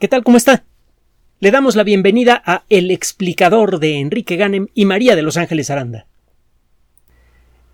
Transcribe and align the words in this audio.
¿Qué 0.00 0.08
tal? 0.08 0.24
¿Cómo 0.24 0.36
está? 0.36 0.64
Le 1.38 1.52
damos 1.52 1.76
la 1.76 1.84
bienvenida 1.84 2.42
a 2.44 2.64
El 2.68 2.90
explicador 2.90 3.78
de 3.78 4.00
Enrique 4.00 4.34
Ganem 4.34 4.66
y 4.74 4.86
María 4.86 5.14
de 5.14 5.22
Los 5.22 5.36
Ángeles 5.36 5.70
Aranda. 5.70 6.06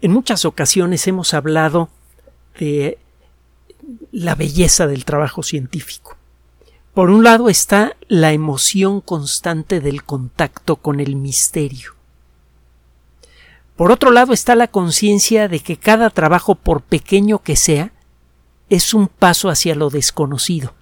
En 0.02 0.12
muchas 0.12 0.44
ocasiones 0.44 1.06
hemos 1.06 1.32
hablado 1.32 1.88
de 2.58 2.98
la 4.12 4.34
belleza 4.34 4.86
del 4.86 5.06
trabajo 5.06 5.42
científico. 5.42 6.18
Por 6.92 7.08
un 7.08 7.24
lado 7.24 7.48
está 7.48 7.96
la 8.06 8.32
emoción 8.32 9.00
constante 9.00 9.80
del 9.80 10.04
contacto 10.04 10.76
con 10.76 11.00
el 11.00 11.16
misterio. 11.16 11.94
Por 13.76 13.90
otro 13.92 14.10
lado 14.10 14.34
está 14.34 14.54
la 14.56 14.68
conciencia 14.68 15.48
de 15.48 15.60
que 15.60 15.78
cada 15.78 16.10
trabajo, 16.10 16.54
por 16.54 16.82
pequeño 16.82 17.42
que 17.42 17.56
sea, 17.56 17.92
es 18.68 18.92
un 18.92 19.08
paso 19.08 19.48
hacia 19.48 19.74
lo 19.74 19.88
desconocido. 19.88 20.74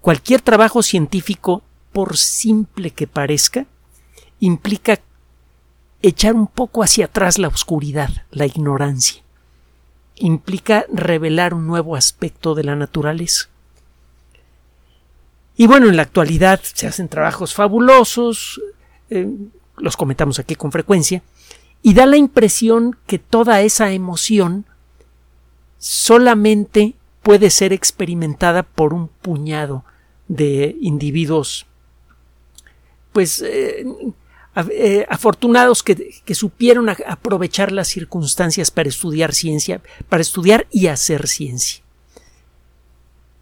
Cualquier 0.00 0.40
trabajo 0.40 0.82
científico, 0.82 1.62
por 1.92 2.16
simple 2.16 2.90
que 2.90 3.06
parezca, 3.06 3.66
implica 4.40 5.00
echar 6.02 6.34
un 6.34 6.46
poco 6.46 6.82
hacia 6.82 7.06
atrás 7.06 7.38
la 7.38 7.48
oscuridad, 7.48 8.10
la 8.30 8.46
ignorancia. 8.46 9.22
Implica 10.16 10.86
revelar 10.92 11.54
un 11.54 11.66
nuevo 11.66 11.96
aspecto 11.96 12.54
de 12.54 12.64
la 12.64 12.76
naturaleza. 12.76 13.48
Y 15.56 15.66
bueno, 15.66 15.88
en 15.88 15.96
la 15.96 16.02
actualidad 16.02 16.60
se 16.62 16.86
hacen 16.86 17.08
trabajos 17.08 17.52
fabulosos, 17.52 18.60
eh, 19.10 19.28
los 19.76 19.96
comentamos 19.96 20.38
aquí 20.38 20.54
con 20.54 20.70
frecuencia, 20.70 21.22
y 21.82 21.94
da 21.94 22.06
la 22.06 22.16
impresión 22.16 22.96
que 23.06 23.18
toda 23.18 23.60
esa 23.62 23.90
emoción 23.92 24.66
solamente 25.78 26.94
puede 27.28 27.50
ser 27.50 27.74
experimentada 27.74 28.62
por 28.62 28.94
un 28.94 29.08
puñado 29.08 29.84
de 30.28 30.74
individuos 30.80 31.66
pues 33.12 33.42
eh, 33.42 33.84
eh, 34.70 35.04
afortunados 35.10 35.82
que, 35.82 36.16
supieron 36.34 36.88
aprovechar 36.88 37.70
las 37.70 37.88
circunstancias 37.88 38.70
para 38.70 38.88
estudiar 38.88 39.34
ciencia, 39.34 39.82
para 40.08 40.22
estudiar 40.22 40.66
y 40.70 40.86
hacer 40.86 41.28
ciencia. 41.28 41.82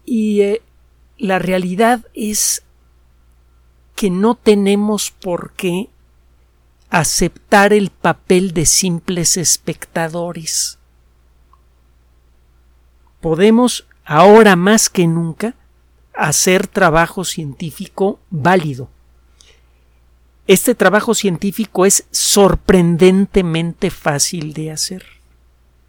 Y 0.03 0.41
eh, 0.41 0.61
la 1.17 1.39
realidad 1.39 2.05
es 2.13 2.63
que 3.95 4.09
no 4.09 4.35
tenemos 4.35 5.11
por 5.11 5.53
qué 5.53 5.87
aceptar 6.89 7.71
el 7.71 7.91
papel 7.91 8.51
de 8.51 8.65
simples 8.65 9.37
espectadores. 9.37 10.76
Podemos, 13.21 13.87
ahora 14.05 14.55
más 14.55 14.89
que 14.89 15.07
nunca, 15.07 15.55
hacer 16.13 16.67
trabajo 16.67 17.23
científico 17.23 18.19
válido. 18.29 18.89
Este 20.47 20.75
trabajo 20.75 21.13
científico 21.13 21.85
es 21.85 22.07
sorprendentemente 22.11 23.91
fácil 23.91 24.53
de 24.53 24.71
hacer. 24.71 25.05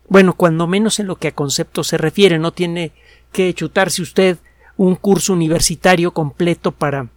Bueno, 0.09 0.35
cuando 0.35 0.67
menos 0.67 0.99
en 0.99 1.07
lo 1.07 1.17
que 1.17 1.29
a 1.29 1.35
conceptos 1.35 1.89
se 1.89 1.99
refiere, 1.99 2.39
no 2.39 2.53
tiene 2.53 2.93
que 3.31 3.53
chutarse 3.55 4.03
usted 4.03 4.39
un 4.77 4.97
curso 4.97 5.33
universitario 5.33 6.13
completo 6.13 6.73
para 6.73 7.09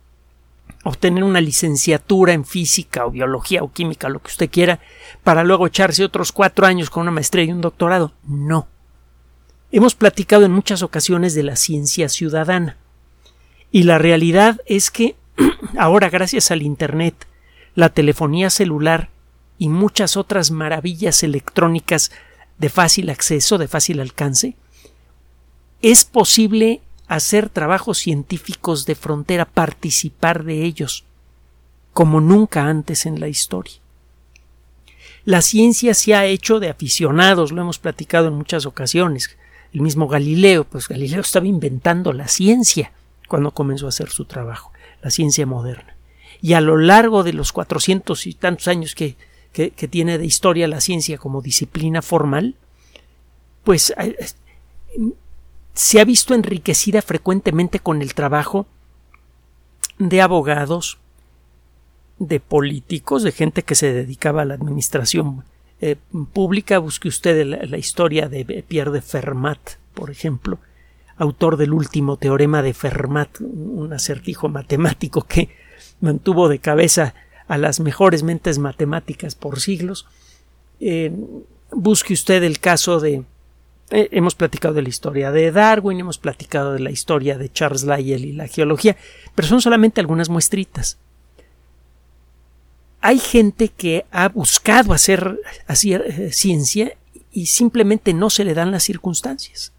obtener 0.83 1.23
una 1.23 1.41
licenciatura 1.41 2.33
en 2.33 2.45
física 2.45 3.05
o 3.05 3.11
biología 3.11 3.63
o 3.63 3.71
química, 3.71 4.09
lo 4.09 4.19
que 4.19 4.29
usted 4.29 4.49
quiera, 4.49 4.79
para 5.23 5.43
luego 5.43 5.67
echarse 5.67 6.03
otros 6.03 6.31
cuatro 6.31 6.65
años 6.65 6.89
con 6.89 7.01
una 7.01 7.11
maestría 7.11 7.45
y 7.45 7.51
un 7.51 7.61
doctorado. 7.61 8.13
No. 8.27 8.67
Hemos 9.71 9.95
platicado 9.95 10.45
en 10.45 10.51
muchas 10.51 10.83
ocasiones 10.83 11.33
de 11.33 11.43
la 11.43 11.55
ciencia 11.55 12.09
ciudadana. 12.09 12.77
Y 13.71 13.83
la 13.83 13.97
realidad 13.97 14.59
es 14.65 14.91
que 14.91 15.15
ahora, 15.77 16.09
gracias 16.09 16.51
al 16.51 16.61
Internet, 16.61 17.27
la 17.73 17.89
telefonía 17.89 18.49
celular 18.49 19.09
y 19.57 19.69
muchas 19.69 20.17
otras 20.17 20.51
maravillas 20.51 21.23
electrónicas 21.23 22.11
de 22.57 22.69
fácil 22.69 23.09
acceso, 23.09 23.57
de 23.57 23.69
fácil 23.69 24.01
alcance, 24.01 24.55
es 25.81 26.03
posible 26.03 26.81
hacer 27.07 27.49
trabajos 27.49 27.97
científicos 27.97 28.85
de 28.85 28.95
frontera, 28.95 29.45
participar 29.45 30.43
de 30.43 30.63
ellos, 30.63 31.05
como 31.93 32.19
nunca 32.19 32.65
antes 32.65 33.05
en 33.05 33.19
la 33.19 33.29
historia. 33.29 33.75
La 35.23 35.41
ciencia 35.41 35.93
se 35.93 36.13
ha 36.13 36.25
hecho 36.25 36.59
de 36.59 36.69
aficionados, 36.69 37.51
lo 37.51 37.61
hemos 37.61 37.79
platicado 37.79 38.27
en 38.27 38.33
muchas 38.33 38.65
ocasiones. 38.65 39.37
El 39.73 39.81
mismo 39.81 40.07
Galileo, 40.07 40.65
pues 40.65 40.87
Galileo 40.87 41.21
estaba 41.21 41.47
inventando 41.47 42.13
la 42.13 42.27
ciencia 42.27 42.91
cuando 43.27 43.51
comenzó 43.51 43.85
a 43.85 43.89
hacer 43.89 44.09
su 44.09 44.25
trabajo, 44.25 44.71
la 45.01 45.11
ciencia 45.11 45.45
moderna. 45.45 45.95
Y 46.41 46.53
a 46.53 46.61
lo 46.61 46.77
largo 46.77 47.23
de 47.23 47.33
los 47.33 47.53
cuatrocientos 47.53 48.27
y 48.27 48.33
tantos 48.33 48.67
años 48.67 48.95
que, 48.95 49.15
que, 49.53 49.69
tiene 49.87 50.17
de 50.17 50.25
historia 50.25 50.67
la 50.67 50.81
ciencia 50.81 51.17
como 51.17 51.41
disciplina 51.41 52.01
formal, 52.01 52.55
pues 53.63 53.93
eh, 53.97 54.15
se 55.73 56.01
ha 56.01 56.05
visto 56.05 56.33
enriquecida 56.33 57.01
frecuentemente 57.01 57.79
con 57.79 58.01
el 58.01 58.13
trabajo 58.13 58.65
de 59.97 60.21
abogados, 60.21 60.97
de 62.17 62.39
políticos, 62.39 63.23
de 63.23 63.31
gente 63.31 63.63
que 63.63 63.75
se 63.75 63.93
dedicaba 63.93 64.41
a 64.41 64.45
la 64.45 64.55
administración 64.55 65.43
eh, 65.81 65.95
pública. 66.33 66.77
Busque 66.79 67.07
usted 67.07 67.45
la, 67.45 67.77
historia 67.77 68.29
de 68.29 68.63
Pierre 68.67 68.91
de 68.91 69.01
Fermat, 69.01 69.59
por 69.93 70.11
ejemplo, 70.11 70.59
autor 71.17 71.57
del 71.57 71.73
último 71.73 72.17
teorema 72.17 72.61
de 72.61 72.73
Fermat, 72.73 73.41
un 73.41 73.91
acertijo 73.91 74.47
matemático 74.47 75.23
que 75.23 75.49
mantuvo 75.99 76.49
de 76.49 76.59
cabeza 76.59 77.13
a 77.47 77.57
las 77.57 77.79
mejores 77.79 78.23
mentes 78.23 78.59
matemáticas 78.59 79.35
por 79.35 79.59
siglos. 79.59 80.07
Eh, 80.79 81.11
busque 81.71 82.13
usted 82.13 82.43
el 82.43 82.59
caso 82.59 82.99
de. 82.99 83.23
Eh, 83.89 84.07
hemos 84.11 84.35
platicado 84.35 84.73
de 84.73 84.83
la 84.83 84.89
historia 84.89 85.31
de 85.31 85.51
Darwin, 85.51 85.99
hemos 85.99 86.17
platicado 86.17 86.73
de 86.73 86.79
la 86.79 86.91
historia 86.91 87.37
de 87.37 87.51
Charles 87.51 87.83
Lyell 87.83 88.23
y 88.23 88.31
la 88.31 88.47
geología, 88.47 88.95
pero 89.35 89.47
son 89.47 89.61
solamente 89.61 89.99
algunas 89.99 90.29
muestritas. 90.29 90.97
Hay 93.01 93.19
gente 93.19 93.69
que 93.69 94.05
ha 94.11 94.29
buscado 94.29 94.93
hacer, 94.93 95.39
hacer 95.67 96.05
eh, 96.07 96.31
ciencia 96.31 96.95
y 97.31 97.47
simplemente 97.47 98.13
no 98.13 98.29
se 98.29 98.43
le 98.43 98.53
dan 98.53 98.71
las 98.71 98.83
circunstancias. 98.83 99.73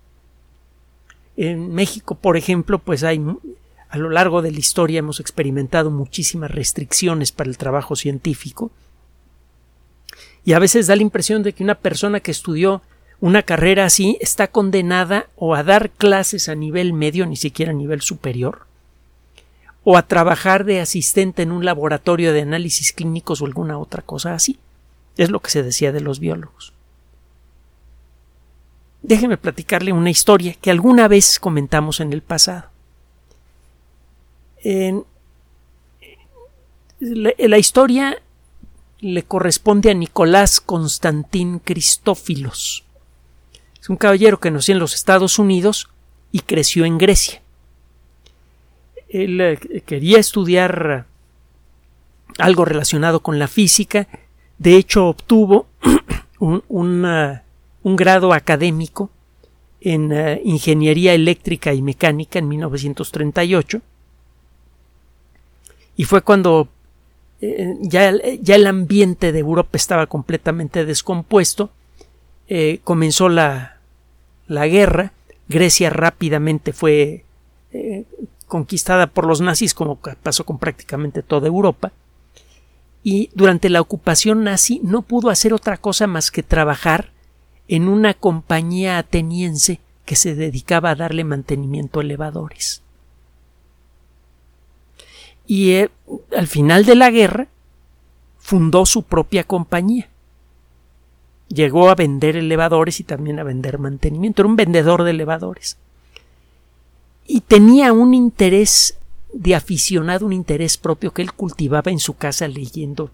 En 1.37 1.73
México, 1.73 2.17
por 2.17 2.37
ejemplo, 2.37 2.79
pues 2.79 3.05
hay 3.05 3.21
a 3.89 3.99
lo 3.99 4.09
largo 4.09 4.43
de 4.43 4.51
la 4.51 4.59
historia 4.59 5.01
hemos 5.01 5.21
experimentado 5.21 5.91
muchísimas 5.91 6.51
restricciones 6.51 7.31
para 7.31 7.51
el 7.51 7.59
trabajo 7.59 7.95
científico 7.95 8.71
y 10.45 10.55
a 10.55 10.59
veces 10.59 10.87
da 10.87 10.97
la 10.97 11.03
impresión 11.03 11.43
de 11.43 11.53
que 11.53 11.63
una 11.63 11.77
persona 11.77 12.21
que 12.21 12.31
estudió 12.31 12.83
una 13.21 13.43
carrera 13.43 13.85
así 13.85 14.19
está 14.21 14.49
condenada 14.49 15.29
o 15.37 15.55
a 15.55 15.63
dar 15.63 15.91
clases 15.91 16.49
a 16.49 16.55
nivel 16.55 16.93
medio, 16.93 17.27
ni 17.27 17.37
siquiera 17.37 17.71
a 17.71 17.75
nivel 17.75 18.01
superior, 18.01 18.67
o 19.85 19.97
a 19.97 20.07
trabajar 20.07 20.65
de 20.65 20.81
asistente 20.81 21.43
en 21.43 21.53
un 21.53 21.65
laboratorio 21.65 22.33
de 22.33 22.43
análisis 22.43 22.93
clínicos 22.93 23.43
o 23.43 23.47
alguna 23.47 23.79
otra 23.79 24.03
cosa 24.03 24.35
así. 24.35 24.59
Es 25.17 25.31
lo 25.31 25.41
que 25.41 25.51
se 25.51 25.63
decía 25.63 25.93
de 25.93 26.01
los 26.01 26.21
biólogos. 26.21 26.73
Déjeme 29.03 29.37
platicarle 29.37 29.93
una 29.93 30.11
historia 30.11 30.55
que 30.55 30.71
alguna 30.71 31.09
vez 31.09 31.41
comentamos 31.41 32.01
en 32.01 32.13
el 32.13 32.23
pasado. 32.23 32.71
En, 34.63 35.05
la, 37.01 37.59
historia 37.59 38.23
le 39.01 39.25
corresponde 39.25 39.91
a 39.91 39.95
Nicolás 39.95 40.61
Constantín 40.61 41.59
Cristófilos. 41.59 42.85
Es 43.81 43.89
un 43.89 43.97
caballero 43.97 44.39
que 44.39 44.53
nació 44.53 44.75
en 44.75 44.79
los 44.79 44.95
Estados 44.95 45.41
Unidos 45.41 45.89
y 46.31 46.41
creció 46.41 46.85
en 46.85 46.99
Grecia. 46.99 47.42
Él 49.13 49.41
eh, 49.43 49.59
quería 49.85 50.19
estudiar 50.19 51.05
algo 52.39 52.65
relacionado 52.65 53.21
con 53.21 53.39
la 53.39 53.47
física. 53.47 54.09
De 54.59 54.77
hecho, 54.77 55.07
obtuvo 55.07 55.67
un, 56.39 56.63
un 56.69 57.97
grado 57.97 58.33
académico 58.33 59.11
en 59.83 60.13
eh, 60.13 60.41
ingeniería 60.45 61.13
eléctrica 61.13 61.75
y 61.75 61.83
mecánica 61.83 62.39
en 62.39 62.49
1938 62.49 63.83
y 65.97 66.05
fue 66.05 66.23
cuando 66.23 66.69
eh, 67.43 67.77
ya, 67.81 68.13
ya, 68.41 68.55
el 68.55 68.67
ambiente 68.67 69.33
de 69.33 69.41
Europa 69.41 69.77
estaba 69.77 70.07
completamente 70.07 70.85
descompuesto 70.85 71.71
comenzó 72.85 73.31
la, 73.31 73.79
la, 74.47 74.67
guerra 74.67 75.13
Grecia 75.49 75.89
rápidamente 75.89 76.75
fue 76.75 77.25
conquistada 78.53 79.07
por 79.07 79.27
los 79.27 79.41
nazis 79.41 79.73
como 79.73 79.97
pasó 79.97 80.45
con 80.45 80.59
prácticamente 80.59 81.23
toda 81.23 81.47
Europa 81.47 81.91
y 83.03 83.31
durante 83.33 83.71
la 83.71 83.81
ocupación 83.81 84.45
nazi 84.45 84.79
no 84.85 85.01
pudo 85.01 85.31
hacer 85.31 85.55
otra 85.55 85.79
cosa 85.79 86.07
más 86.07 86.31
que 86.31 86.43
trabajar 86.43 87.13
en 87.67 87.89
una 87.89 88.13
compañía 88.13 88.99
ateniense 88.99 89.81
que 90.05 90.17
se 90.17 90.35
dedicaba 90.35 90.91
a 90.91 90.95
darle 90.97 91.25
mantenimiento 91.25 92.01
a 92.01 92.03
elevadores. 92.03 92.83
y 95.47 95.71
eh, 95.71 95.91
al 96.37 96.47
final 96.47 96.85
de 96.85 96.95
la 96.95 97.11
guerra 97.11 97.49
fundó 98.39 98.85
su 98.85 99.03
propia 99.03 99.45
compañía. 99.45 100.11
Llegó 101.49 101.89
a 101.89 101.95
vender 101.95 102.37
elevadores 102.37 103.01
y 103.01 103.05
también 103.05 103.39
a 103.39 103.45
vender 103.45 103.79
mantenimiento. 103.79 104.43
Era 104.43 104.51
un 104.51 104.57
vendedor 104.57 105.05
de 105.05 105.13
elevadores. 105.13 105.79
Y 107.35 107.41
tenía 107.41 107.95
un 107.95 108.13
interés 108.13 108.99
de 109.33 109.55
aficionado, 109.55 110.27
un 110.27 110.35
interés 110.35 110.77
propio 110.77 111.15
que 111.15 111.23
él 111.23 111.33
cultivaba 111.33 111.91
en 111.91 111.99
su 111.99 112.15
casa 112.15 112.47
leyendo 112.47 113.11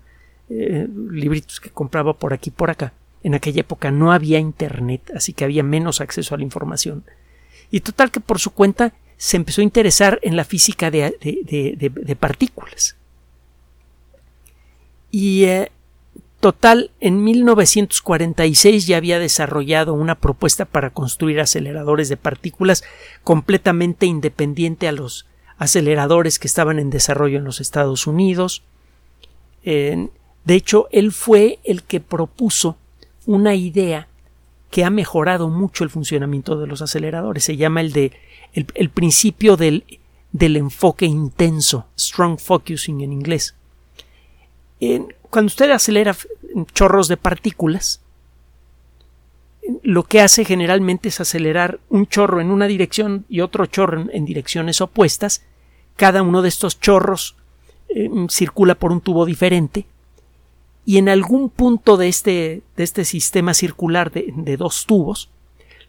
eh, 0.51 0.89
libritos 1.09 1.61
que 1.61 1.71
compraba 1.71 2.15
por 2.15 2.33
aquí 2.33 2.51
y 2.51 2.53
por 2.53 2.69
acá. 2.69 2.93
En 3.23 3.37
aquella 3.37 3.61
época 3.61 3.93
no 3.93 4.11
había 4.11 4.41
internet, 4.41 5.13
así 5.15 5.33
que 5.33 5.45
había 5.45 5.63
menos 5.63 6.01
acceso 6.01 6.35
a 6.35 6.39
la 6.39 6.43
información. 6.43 7.05
Y 7.71 7.79
total 7.79 8.11
que 8.11 8.19
por 8.19 8.41
su 8.41 8.51
cuenta 8.51 8.93
se 9.17 9.37
empezó 9.37 9.61
a 9.61 9.65
interesar 9.65 10.19
en 10.23 10.35
la 10.35 10.43
física 10.43 10.91
de, 10.91 12.17
partículas. 12.19 12.97
Y 15.13 15.45
eh, 15.45 15.71
total, 16.41 16.91
en 17.01 17.25
1946 17.25 18.87
ya 18.87 18.97
había 18.97 19.19
desarrollado 19.19 19.95
una 19.95 20.15
propuesta 20.15 20.65
para 20.65 20.91
construir 20.91 21.41
aceleradores 21.41 22.09
de 22.09 22.17
partículas 22.17 22.85
completamente 23.25 24.07
independiente 24.07 24.89
a 24.89 24.93
los 24.93 25.27
aceleradores 25.59 26.39
que 26.39 26.47
estaban 26.47 26.79
en 26.79 26.91
desarrollo 26.91 27.39
en 27.39 27.45
los 27.45 27.61
Estados 27.61 28.07
Unidos. 28.07 28.63
de 29.65 30.09
hecho, 30.47 30.89
él 30.93 31.13
fue 31.13 31.59
el 31.65 31.83
que 31.83 32.01
propuso 32.01 32.77
una 33.27 33.55
idea 33.55 34.09
que 34.71 34.85
ha 34.85 34.91
mejorado 34.91 35.49
mucho 35.49 35.85
el 35.85 35.91
funcionamiento 35.91 36.59
de 36.59 36.67
los 36.67 36.83
aceleradores. 36.83 37.45
Se 37.45 37.57
llama 37.57 37.81
el 37.81 37.93
de 37.93 38.13
el, 38.53 38.91
principio 38.91 39.57
del, 39.57 39.85
del, 40.33 40.57
enfoque 40.57 41.07
intenso, 41.07 41.87
strong 41.99 42.39
focusing 42.39 43.01
en 43.03 43.13
inglés. 43.13 43.55
Cuando 45.31 45.49
usted 45.49 45.71
acelera 45.71 46.17
chorros 46.73 47.09
de 47.09 47.17
partículas, 47.17 48.01
lo 49.83 50.05
que 50.05 50.21
hace 50.21 50.45
generalmente 50.45 51.11
es 51.11 51.21
acelerar 51.21 51.79
un 51.91 52.07
chorro 52.07 52.41
en 52.41 52.51
una 52.51 52.67
dirección 52.67 53.27
y 53.29 53.41
otro 53.41 53.67
chorro 53.67 54.07
en, 54.11 54.25
direcciones 54.25 54.81
opuestas. 54.81 55.45
Cada 55.97 56.23
uno 56.23 56.43
de 56.43 56.49
estos 56.49 56.81
chorros 56.81 57.37
eh, 57.91 58.09
circula 58.31 58.75
por 58.77 58.93
un 58.93 59.01
tubo 59.01 59.27
diferente 59.27 59.87
y 60.87 60.97
en 60.97 61.11
algún 61.11 61.51
punto 61.51 61.99
de 61.99 62.09
este, 62.09 62.63
de 62.77 62.85
este 62.85 63.05
sistema 63.05 63.53
circular 63.53 64.11
de, 64.11 64.33
de 64.35 64.57
dos 64.57 64.87
tubos, 64.87 65.29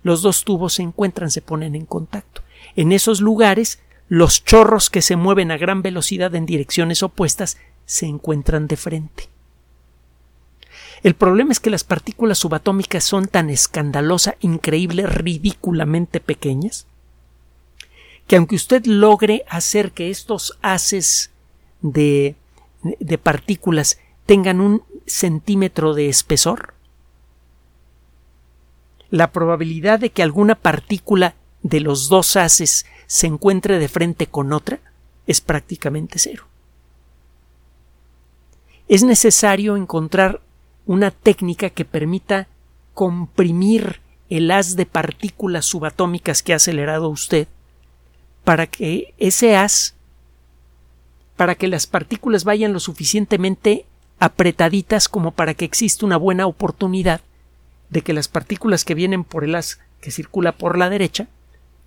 los 0.04 0.22
dos 0.22 0.44
tubos 0.44 0.74
se 0.74 0.84
encuentran, 0.84 1.32
se 1.32 1.42
ponen 1.42 1.76
en 1.76 1.86
contacto. 1.86 2.42
En 2.76 2.92
esos 2.92 3.22
lugares, 3.22 3.80
los 4.10 4.44
chorros 4.44 4.90
que 4.90 5.02
se 5.02 5.16
mueven 5.16 5.52
a 5.52 5.58
gran 5.58 5.82
velocidad 5.82 6.36
en 6.36 6.46
direcciones 6.46 7.02
opuestas 7.02 7.58
se 7.90 8.06
encuentran 8.06 8.68
de 8.68 8.78
frente. 8.78 9.30
El 11.02 11.16
problema 11.16 11.52
es 11.52 11.60
que 11.60 11.72
las 11.72 11.84
partículas 11.84 12.38
subatómicas 12.38 13.04
son 13.04 13.28
tan 13.28 13.50
escandalosa, 13.50 14.36
increíble, 14.42 15.08
ridículamente 15.08 16.20
pequeñas, 16.20 16.86
que 18.28 18.36
aunque 18.36 18.56
usted 18.56 18.86
logre 18.86 19.44
hacer 19.50 19.92
que 19.92 20.12
estos 20.12 20.60
haces 20.62 21.32
de, 21.82 22.36
de 22.84 23.18
partículas 23.18 23.98
tengan 24.28 24.62
un 24.62 24.84
centímetro 25.08 25.96
de 25.96 26.10
espesor, 26.10 26.76
la 29.10 29.32
probabilidad 29.32 30.00
de 30.00 30.12
que 30.12 30.22
alguna 30.22 30.54
partícula 30.54 31.34
de 31.64 31.80
los 31.80 32.08
dos 32.08 32.36
haces 32.36 32.86
se 33.08 33.26
encuentre 33.26 33.80
de 33.80 33.88
frente 33.88 34.28
con 34.28 34.54
otra 34.54 34.80
es 35.26 35.42
prácticamente 35.42 36.20
cero. 36.20 36.49
Es 38.90 39.04
necesario 39.04 39.78
encontrar 39.78 40.42
una 40.88 41.12
técnica 41.12 41.70
que 41.70 41.86
permita 41.86 42.48
comprimir 42.96 44.02
el 44.30 44.50
haz 44.50 44.76
de 44.76 44.88
partículas 44.88 45.66
subatómicas 45.66 46.42
que 46.42 46.54
ha 46.54 46.56
acelerado 46.56 47.08
usted 47.10 47.48
para 48.44 48.66
que 48.66 49.14
ese 49.20 49.56
haz 49.56 49.94
para 51.38 51.54
que 51.54 51.68
las 51.68 51.86
partículas 51.86 52.44
vayan 52.44 52.74
lo 52.74 52.80
suficientemente 52.80 53.86
apretaditas 54.20 55.08
como 55.08 55.32
para 55.32 55.54
que 55.54 55.66
exista 55.66 56.06
una 56.06 56.18
buena 56.18 56.48
oportunidad 56.48 57.22
de 57.90 58.02
que 58.02 58.14
las 58.14 58.28
partículas 58.28 58.86
que 58.86 58.96
vienen 58.96 59.24
por 59.24 59.44
el 59.44 59.54
haz 59.54 59.80
que 60.02 60.10
circula 60.10 60.54
por 60.54 60.80
la 60.80 60.90
derecha 60.90 61.28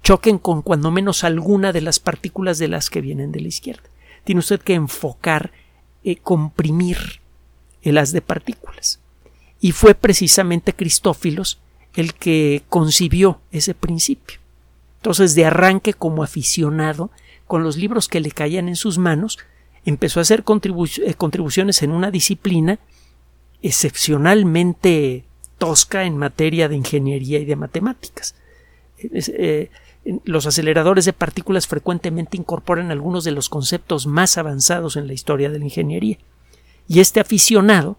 choquen 0.05 0.39
con 0.39 0.63
cuando 0.63 0.93
menos 0.93 1.25
alguna 1.25 1.73
de 1.73 1.81
las 1.81 1.99
partículas 1.99 2.59
de 2.59 2.69
las 2.69 2.91
que 2.91 3.01
vienen 3.01 3.33
de 3.33 3.41
la 3.41 3.49
izquierda. 3.49 3.83
Tiene 4.25 4.39
usted 4.39 4.61
que 4.61 4.75
enfocar, 4.75 5.51
eh, 6.05 6.17
comprimir 6.17 7.21
el 7.83 7.99
haz 7.99 8.13
de 8.13 8.21
partículas. 8.21 9.01
Y 9.61 9.73
fue 9.73 9.95
precisamente 9.95 10.73
Cristófilos 10.73 11.61
el 11.95 12.15
que 12.15 12.63
concibió 12.69 13.41
ese 13.51 13.75
principio. 13.75 14.39
Entonces, 14.97 15.35
de 15.35 15.45
arranque 15.45 15.95
como 15.95 16.23
aficionado, 16.23 17.11
con 17.47 17.63
los 17.65 17.77
libros 17.77 18.09
que 18.09 18.21
le 18.21 18.31
caían 18.31 18.69
en 18.69 18.77
sus 18.77 18.99
manos, 18.99 19.39
empezó 19.85 20.21
a 20.21 20.23
hacer 20.23 20.45
eh, 20.45 21.15
contribuciones 21.15 21.83
en 21.83 21.91
una 21.91 22.11
disciplina 22.11 22.79
excepcionalmente 23.63 25.25
tosca 25.59 26.05
en 26.05 26.17
materia 26.17 26.69
de 26.69 26.77
ingeniería 26.77 27.39
y 27.39 27.45
de 27.45 27.57
matemáticas. 27.57 28.35
Eh, 28.99 29.71
los 30.25 30.47
aceleradores 30.47 31.05
de 31.05 31.13
partículas 31.13 31.67
frecuentemente 31.67 32.37
incorporan 32.37 32.91
algunos 32.91 33.25
de 33.25 33.31
los 33.31 33.49
conceptos 33.49 34.07
más 34.07 34.37
avanzados 34.39 34.97
en 34.97 35.07
la 35.07 35.13
historia 35.13 35.51
de 35.51 35.59
la 35.59 35.65
ingeniería. 35.65 36.19
Y 36.89 37.01
este 37.01 37.21
aficionado 37.21 37.97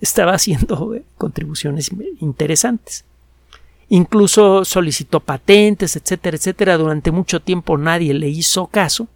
estaba 0.00 0.32
haciendo 0.34 0.94
eh, 0.94 1.04
contribuciones 1.16 1.90
interesantes. 2.20 3.04
Incluso 3.88 4.64
solicitó 4.64 5.20
patentes, 5.20 5.96
etcétera, 5.96 6.36
etcétera. 6.36 6.78
Durante 6.78 7.10
mucho 7.10 7.40
tiempo 7.40 7.76
nadie 7.76 8.14
le 8.14 8.28
hizo 8.28 8.66
caso 8.66 9.08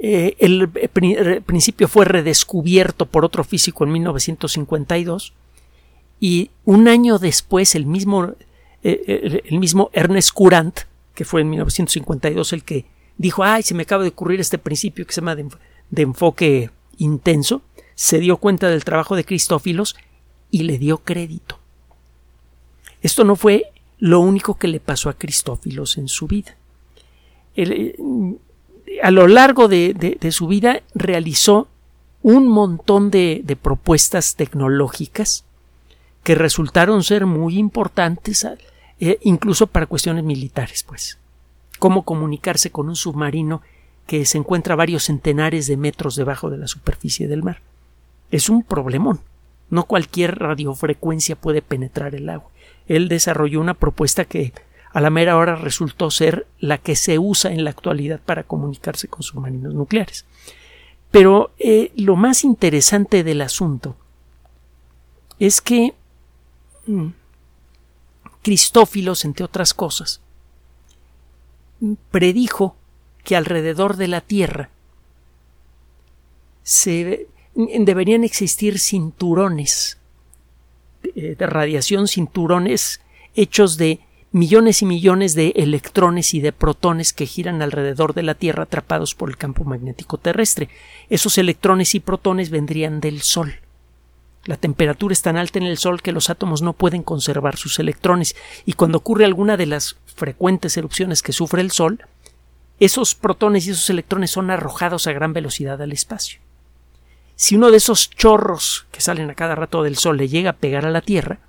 eh, 0.00 0.36
el 0.38 0.68
principio 1.44 1.88
fue 1.88 2.04
redescubierto 2.04 3.06
por 3.06 3.24
otro 3.24 3.42
físico 3.42 3.84
en 3.84 3.92
1952 3.92 5.32
y 6.20 6.50
un 6.64 6.86
año 6.86 7.18
después 7.18 7.74
el 7.74 7.84
mismo, 7.84 8.34
eh, 8.82 9.02
eh, 9.06 9.42
el 9.46 9.58
mismo 9.58 9.90
Ernest 9.92 10.32
Courant, 10.32 10.80
que 11.14 11.24
fue 11.24 11.40
en 11.40 11.50
1952 11.50 12.52
el 12.52 12.64
que 12.64 12.86
dijo, 13.16 13.42
ay, 13.44 13.62
se 13.62 13.74
me 13.74 13.82
acaba 13.82 14.02
de 14.02 14.10
ocurrir 14.10 14.40
este 14.40 14.58
principio 14.58 15.06
que 15.06 15.12
se 15.12 15.20
llama 15.20 15.36
de, 15.36 16.02
enfoque 16.02 16.70
intenso, 16.98 17.62
se 17.94 18.18
dio 18.18 18.36
cuenta 18.36 18.68
del 18.68 18.84
trabajo 18.84 19.16
de 19.16 19.24
Cristófilos 19.24 19.96
y 20.50 20.62
le 20.62 20.78
dio 20.78 20.98
crédito. 20.98 21.58
Esto 23.02 23.24
no 23.24 23.36
fue 23.36 23.64
lo 23.98 24.20
único 24.20 24.54
que 24.54 24.68
le 24.68 24.80
pasó 24.80 25.08
a 25.08 25.14
Cristófilos 25.14 25.98
en 25.98 26.08
su 26.08 26.26
vida. 26.28 26.56
El, 27.56 28.38
a 29.02 29.10
lo 29.10 29.26
largo 29.26 29.68
de, 29.68 30.18
su 30.30 30.46
vida 30.46 30.82
realizó 30.94 31.68
un 32.22 32.48
montón 32.48 33.10
de, 33.10 33.56
propuestas 33.60 34.36
tecnológicas 34.36 35.44
que 36.22 36.34
resultaron 36.34 37.02
ser 37.02 37.26
muy 37.26 37.58
importantes, 37.58 38.46
eh, 39.00 39.18
incluso 39.22 39.66
para 39.66 39.86
cuestiones 39.86 40.24
militares, 40.24 40.82
pues. 40.82 41.18
Cómo 41.78 42.04
comunicarse 42.04 42.70
con 42.70 42.88
un 42.88 42.96
submarino 42.96 43.62
que 44.06 44.24
se 44.24 44.38
encuentra 44.38 44.74
varios 44.74 45.04
centenares 45.04 45.66
de 45.66 45.76
metros 45.76 46.16
debajo 46.16 46.50
de 46.50 46.58
la 46.58 46.66
superficie 46.66 47.28
del 47.28 47.42
mar. 47.42 47.60
Es 48.30 48.48
un 48.48 48.62
problemón. 48.62 49.20
No 49.70 49.84
cualquier 49.84 50.38
radiofrecuencia 50.38 51.36
puede 51.36 51.62
penetrar 51.62 52.14
el 52.14 52.28
agua. 52.28 52.50
Él 52.86 53.08
desarrolló 53.08 53.60
una 53.60 53.74
propuesta 53.74 54.24
que 54.24 54.52
a 54.92 55.00
la 55.00 55.10
mera 55.10 55.36
hora 55.36 55.56
resultó 55.56 56.10
ser 56.10 56.46
la 56.58 56.78
que 56.78 56.96
se 56.96 57.18
usa 57.18 57.52
en 57.52 57.64
la 57.64 57.70
actualidad 57.70 58.20
para 58.24 58.44
comunicarse 58.44 59.08
con 59.08 59.22
submarinos 59.22 59.74
nucleares. 59.74 60.24
Pero 61.10 61.50
eh, 61.58 61.92
lo 61.96 62.16
más 62.16 62.44
interesante 62.44 63.24
del 63.24 63.42
asunto 63.42 63.96
es 65.38 65.60
que 65.60 65.94
mm, 66.86 67.08
Cristófilos, 68.48 69.26
entre 69.26 69.44
otras 69.44 69.74
cosas, 69.74 70.22
predijo 72.10 72.76
que 73.22 73.36
alrededor 73.36 73.98
de 73.98 74.08
la 74.08 74.22
Tierra 74.22 74.70
se, 76.62 77.26
deberían 77.54 78.24
existir 78.24 78.78
cinturones 78.78 79.98
de 81.02 81.36
radiación, 81.46 82.08
cinturones 82.08 83.02
hechos 83.34 83.76
de 83.76 84.00
millones 84.32 84.80
y 84.80 84.86
millones 84.86 85.34
de 85.34 85.52
electrones 85.54 86.32
y 86.32 86.40
de 86.40 86.52
protones 86.52 87.12
que 87.12 87.26
giran 87.26 87.60
alrededor 87.60 88.14
de 88.14 88.22
la 88.22 88.34
Tierra 88.34 88.62
atrapados 88.62 89.14
por 89.14 89.28
el 89.28 89.36
campo 89.36 89.64
magnético 89.64 90.16
terrestre. 90.16 90.70
Esos 91.10 91.36
electrones 91.36 91.94
y 91.94 92.00
protones 92.00 92.48
vendrían 92.48 93.02
del 93.02 93.20
Sol. 93.20 93.60
La 94.44 94.56
temperatura 94.56 95.12
es 95.12 95.22
tan 95.22 95.36
alta 95.36 95.58
en 95.58 95.66
el 95.66 95.78
Sol 95.78 96.00
que 96.00 96.12
los 96.12 96.30
átomos 96.30 96.62
no 96.62 96.72
pueden 96.72 97.02
conservar 97.02 97.56
sus 97.56 97.78
electrones 97.78 98.34
y 98.64 98.72
cuando 98.74 98.98
ocurre 98.98 99.24
alguna 99.24 99.56
de 99.56 99.66
las 99.66 99.96
frecuentes 100.06 100.76
erupciones 100.76 101.22
que 101.22 101.32
sufre 101.32 101.60
el 101.60 101.70
Sol, 101.70 102.00
esos 102.80 103.14
protones 103.14 103.66
y 103.66 103.70
esos 103.70 103.90
electrones 103.90 104.30
son 104.30 104.50
arrojados 104.50 105.06
a 105.06 105.12
gran 105.12 105.32
velocidad 105.32 105.82
al 105.82 105.92
espacio. 105.92 106.40
Si 107.34 107.56
uno 107.56 107.70
de 107.70 107.76
esos 107.76 108.10
chorros 108.10 108.86
que 108.90 109.00
salen 109.00 109.30
a 109.30 109.34
cada 109.34 109.54
rato 109.54 109.82
del 109.82 109.96
Sol 109.96 110.16
le 110.16 110.28
llega 110.28 110.50
a 110.50 110.56
pegar 110.56 110.86
a 110.86 110.90
la 110.90 111.02
Tierra, 111.02 111.40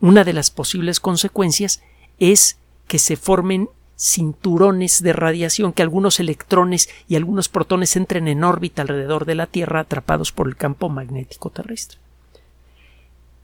una 0.00 0.24
de 0.24 0.32
las 0.32 0.50
posibles 0.50 1.00
consecuencias 1.00 1.82
es 2.18 2.58
que 2.86 2.98
se 2.98 3.16
formen 3.16 3.68
cinturones 3.98 5.02
de 5.02 5.12
radiación, 5.12 5.72
que 5.72 5.82
algunos 5.82 6.20
electrones 6.20 6.88
y 7.08 7.16
algunos 7.16 7.48
protones 7.48 7.96
entren 7.96 8.28
en 8.28 8.44
órbita 8.44 8.82
alrededor 8.82 9.24
de 9.24 9.34
la 9.34 9.46
Tierra 9.46 9.80
atrapados 9.80 10.30
por 10.30 10.46
el 10.46 10.56
campo 10.56 10.88
magnético 10.88 11.50
terrestre. 11.50 11.98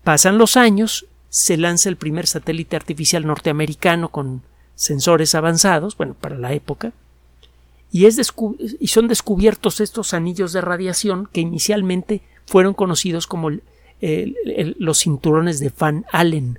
Pasan 0.05 0.39
los 0.39 0.57
años, 0.57 1.07
se 1.29 1.57
lanza 1.57 1.89
el 1.89 1.97
primer 1.97 2.29
satélite 2.29 2.77
artificial 2.77 3.27
norteamericano 3.27 4.11
con 4.11 4.43
sensores 4.77 5.35
avanzados, 5.35 5.97
bueno, 5.97 6.15
para 6.15 6.39
la 6.39 6.53
época, 6.53 6.93
y, 7.91 8.07
es 8.07 8.33
y 8.81 8.89
son 8.89 9.09
descubiertos 9.09 9.81
estos 9.81 10.15
anillos 10.15 10.53
de 10.53 10.61
radiación 10.61 11.29
que 11.33 11.41
inicialmente 11.41 12.23
fueron 12.47 12.75
conocidos 12.75 13.27
como 13.27 13.51
los 14.79 14.99
cinturones 14.99 15.59
de 15.59 15.73
Van 15.77 16.05
Allen. 16.13 16.59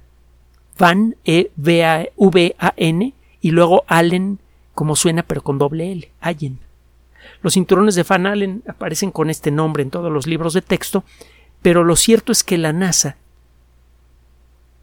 Van, 0.78 1.16
E, 1.24 1.52
V, 1.56 2.12
V, 2.18 2.56
A, 2.58 2.74
N, 2.76 3.14
y 3.46 3.52
luego 3.52 3.84
Allen, 3.86 4.40
como 4.74 4.96
suena, 4.96 5.22
pero 5.22 5.44
con 5.44 5.60
doble 5.60 5.92
L, 5.92 6.12
Allen. 6.20 6.58
Los 7.44 7.54
cinturones 7.54 7.94
de 7.94 8.02
Van 8.02 8.26
Allen 8.26 8.64
aparecen 8.68 9.12
con 9.12 9.30
este 9.30 9.52
nombre 9.52 9.84
en 9.84 9.92
todos 9.92 10.12
los 10.12 10.26
libros 10.26 10.56
de 10.56 10.64
texto, 10.64 11.04
pero 11.62 11.84
lo 11.84 11.96
cierto 11.96 12.32
es 12.32 12.44
que 12.44 12.58
la 12.58 12.74
NASA 12.74 13.18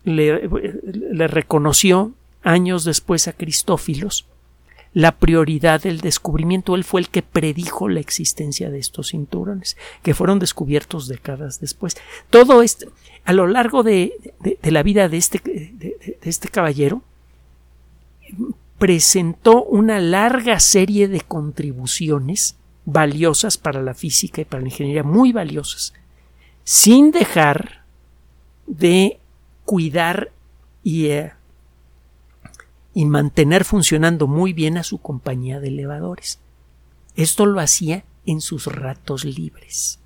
le, 0.04 0.47
reconoció 1.26 2.12
años 2.45 2.85
después 2.85 3.26
a 3.26 3.33
Cristófilos 3.33 4.26
la 4.95 5.11
prioridad 5.11 5.83
del 5.83 6.00
descubrimiento. 6.00 6.76
Él 6.76 6.85
fue 6.85 7.00
el 7.00 7.09
que 7.09 7.23
predijo 7.23 7.88
la 7.88 7.99
existencia 7.99 8.71
de 8.71 8.78
estos 8.78 9.09
cinturones, 9.09 9.76
que 10.04 10.14
fueron 10.14 10.38
descubiertos 10.38 11.09
décadas 11.09 11.59
después. 11.59 11.97
Todo 12.31 12.62
esto, 12.62 12.92
a 13.25 13.33
lo 13.33 13.49
largo 13.49 13.83
de, 13.83 14.12
la 14.62 14.85
vida 14.85 15.09
de 15.09 15.16
este, 15.16 15.40
de 15.40 16.21
este 16.23 16.47
caballero, 16.47 17.02
presentó 18.79 19.65
una 19.65 20.01
larga 20.01 20.59
serie 20.61 21.09
de 21.09 21.21
contribuciones 21.21 22.57
valiosas 22.85 23.59
para 23.59 23.83
la 23.83 23.95
física 23.95 24.41
y 24.41 24.45
para 24.45 24.62
la 24.62 24.69
ingeniería, 24.69 25.05
muy 25.05 25.33
valiosas, 25.33 25.93
sin 26.65 27.11
dejar 27.12 27.85
de 28.67 29.21
cuidar 29.65 30.33
y 30.83 31.07
eh, 31.07 31.33
y 32.95 33.07
mantener 33.07 33.65
funcionando 33.65 34.27
muy 34.27 34.53
bien 34.53 34.77
a 34.77 34.83
su 34.83 34.99
compañía 34.99 35.61
de 35.61 35.69
elevadores. 35.69 36.39
Esto 37.17 37.47
lo 37.47 37.61
hacía 37.61 38.05
en 38.27 38.41
sus 38.41 38.67
ratos 38.67 39.25
libres. 39.25 39.99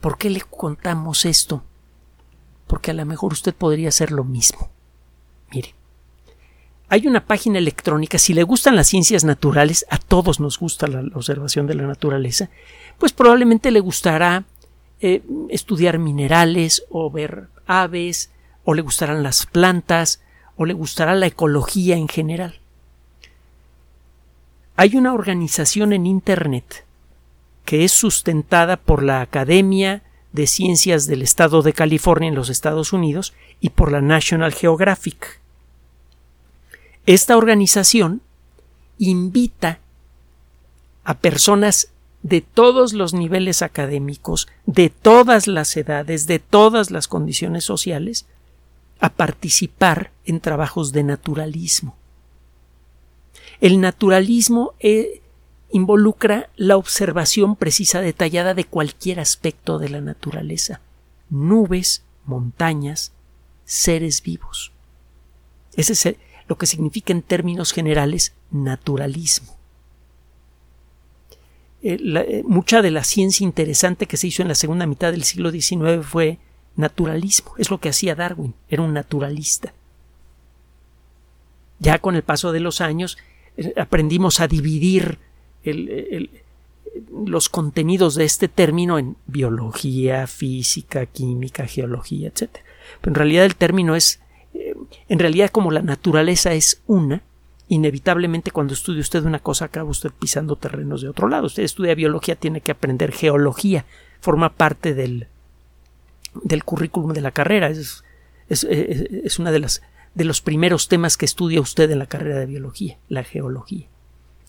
¿Por 0.00 0.18
qué 0.18 0.30
le 0.30 0.40
contamos 0.40 1.24
esto? 1.24 1.62
Porque 2.66 2.90
a 2.90 2.94
lo 2.94 3.04
mejor 3.04 3.32
usted 3.32 3.54
podría 3.54 3.88
hacer 3.88 4.12
lo 4.12 4.24
mismo. 4.24 4.70
Mire, 5.52 5.74
hay 6.88 7.06
una 7.06 7.24
página 7.24 7.58
electrónica, 7.58 8.18
si 8.18 8.32
le 8.32 8.44
gustan 8.44 8.76
las 8.76 8.86
ciencias 8.86 9.24
naturales, 9.24 9.86
a 9.90 9.98
todos 9.98 10.38
nos 10.38 10.58
gusta 10.58 10.86
la 10.86 11.00
observación 11.14 11.66
de 11.66 11.74
la 11.74 11.86
naturaleza, 11.86 12.48
pues 12.98 13.12
probablemente 13.12 13.70
le 13.70 13.80
gustará 13.80 14.44
eh, 15.00 15.22
estudiar 15.48 15.98
minerales 15.98 16.84
o 16.90 17.10
ver 17.10 17.48
aves, 17.66 18.30
o 18.64 18.74
le 18.74 18.82
gustarán 18.82 19.22
las 19.22 19.46
plantas, 19.46 20.22
o 20.56 20.64
le 20.64 20.74
gustará 20.74 21.14
la 21.14 21.26
ecología 21.26 21.96
en 21.96 22.08
general. 22.08 22.60
Hay 24.76 24.96
una 24.96 25.14
organización 25.14 25.92
en 25.92 26.06
Internet 26.06 26.84
que 27.64 27.84
es 27.84 27.92
sustentada 27.92 28.76
por 28.76 29.02
la 29.02 29.20
Academia 29.20 30.02
de 30.32 30.46
Ciencias 30.46 31.06
del 31.06 31.22
Estado 31.22 31.62
de 31.62 31.72
California 31.72 32.28
en 32.28 32.34
los 32.34 32.48
Estados 32.48 32.92
Unidos 32.92 33.34
y 33.60 33.70
por 33.70 33.90
la 33.90 34.00
National 34.00 34.54
Geographic. 34.54 35.40
Esta 37.06 37.36
organización 37.36 38.20
invita 38.98 39.78
a 41.04 41.18
personas 41.18 41.88
de 42.22 42.40
todos 42.40 42.92
los 42.92 43.14
niveles 43.14 43.62
académicos, 43.62 44.48
de 44.66 44.90
todas 44.90 45.46
las 45.46 45.76
edades, 45.76 46.26
de 46.26 46.40
todas 46.40 46.90
las 46.90 47.06
condiciones 47.06 47.62
sociales, 47.62 48.26
a 48.98 49.10
participar 49.10 50.10
en 50.24 50.40
trabajos 50.40 50.90
de 50.90 51.04
naturalismo. 51.04 51.96
El 53.60 53.80
naturalismo 53.80 54.74
eh, 54.80 55.22
involucra 55.70 56.50
la 56.56 56.76
observación 56.76 57.54
precisa 57.54 58.00
detallada 58.00 58.54
de 58.54 58.64
cualquier 58.64 59.20
aspecto 59.20 59.78
de 59.78 59.90
la 59.90 60.00
naturaleza, 60.00 60.80
nubes, 61.30 62.02
montañas, 62.24 63.12
seres 63.64 64.22
vivos. 64.22 64.72
Ese 65.76 65.92
es 65.92 66.16
lo 66.48 66.56
que 66.56 66.66
significa 66.66 67.12
en 67.12 67.22
términos 67.22 67.72
generales 67.72 68.34
naturalismo. 68.50 69.56
Eh, 71.82 71.98
eh, 72.00 72.42
mucha 72.46 72.82
de 72.82 72.90
la 72.90 73.04
ciencia 73.04 73.44
interesante 73.44 74.06
que 74.06 74.16
se 74.16 74.26
hizo 74.28 74.42
en 74.42 74.48
la 74.48 74.54
segunda 74.54 74.86
mitad 74.86 75.12
del 75.12 75.24
siglo 75.24 75.50
XIX 75.50 76.04
fue 76.04 76.38
naturalismo. 76.74 77.52
Es 77.58 77.70
lo 77.70 77.78
que 77.78 77.88
hacía 77.88 78.14
Darwin, 78.14 78.54
era 78.68 78.82
un 78.82 78.92
naturalista. 78.92 79.72
Ya 81.78 81.98
con 81.98 82.16
el 82.16 82.22
paso 82.22 82.52
de 82.52 82.60
los 82.60 82.80
años 82.80 83.18
eh, 83.56 83.72
aprendimos 83.76 84.40
a 84.40 84.48
dividir 84.48 85.18
los 87.12 87.48
contenidos 87.48 88.14
de 88.14 88.24
este 88.24 88.48
término 88.48 88.98
en 88.98 89.16
biología, 89.26 90.26
física, 90.26 91.06
química, 91.06 91.66
geología, 91.66 92.28
etc. 92.28 92.50
Pero 93.00 93.10
en 93.10 93.14
realidad 93.14 93.44
el 93.44 93.56
término 93.56 93.96
es, 93.96 94.20
en 95.08 95.18
realidad 95.18 95.50
como 95.50 95.70
la 95.70 95.82
naturaleza 95.82 96.52
es 96.54 96.82
una, 96.86 97.22
inevitablemente 97.68 98.50
cuando 98.50 98.74
estudia 98.74 99.00
usted 99.00 99.24
una 99.24 99.40
cosa 99.40 99.66
acaba 99.66 99.90
usted 99.90 100.10
pisando 100.10 100.56
terrenos 100.56 101.02
de 101.02 101.08
otro 101.08 101.28
lado. 101.28 101.46
Usted 101.46 101.62
estudia 101.62 101.94
biología, 101.94 102.36
tiene 102.36 102.60
que 102.60 102.72
aprender 102.72 103.12
geología, 103.12 103.84
forma 104.20 104.54
parte 104.54 104.94
del, 104.94 105.28
del 106.42 106.64
currículum 106.64 107.12
de 107.12 107.20
la 107.20 107.32
carrera. 107.32 107.68
Es, 107.68 108.04
es, 108.48 108.64
es, 108.64 109.38
una 109.38 109.50
de 109.50 109.58
las 109.58 109.82
de 110.14 110.24
los 110.24 110.40
primeros 110.40 110.88
temas 110.88 111.18
que 111.18 111.26
estudia 111.26 111.60
usted 111.60 111.90
en 111.90 111.98
la 111.98 112.06
carrera 112.06 112.38
de 112.38 112.46
biología, 112.46 112.98
la 113.08 113.22
geología. 113.22 113.86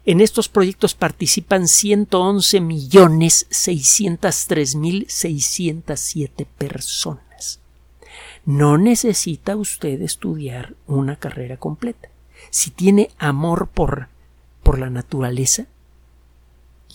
en 0.04 0.20
estos 0.20 0.48
proyectos 0.48 0.94
participan 0.94 1.68
111 1.68 2.60
millones 2.60 3.46
603 3.50 4.74
mil 4.76 5.06
607 5.08 6.46
personas. 6.58 7.60
No 8.44 8.78
necesita 8.78 9.54
usted 9.54 10.00
estudiar 10.00 10.74
una 10.86 11.16
carrera 11.16 11.58
completa. 11.58 12.08
Si 12.50 12.70
tiene 12.70 13.10
amor 13.18 13.68
por, 13.68 14.08
por 14.62 14.78
la 14.78 14.90
naturaleza 14.90 15.66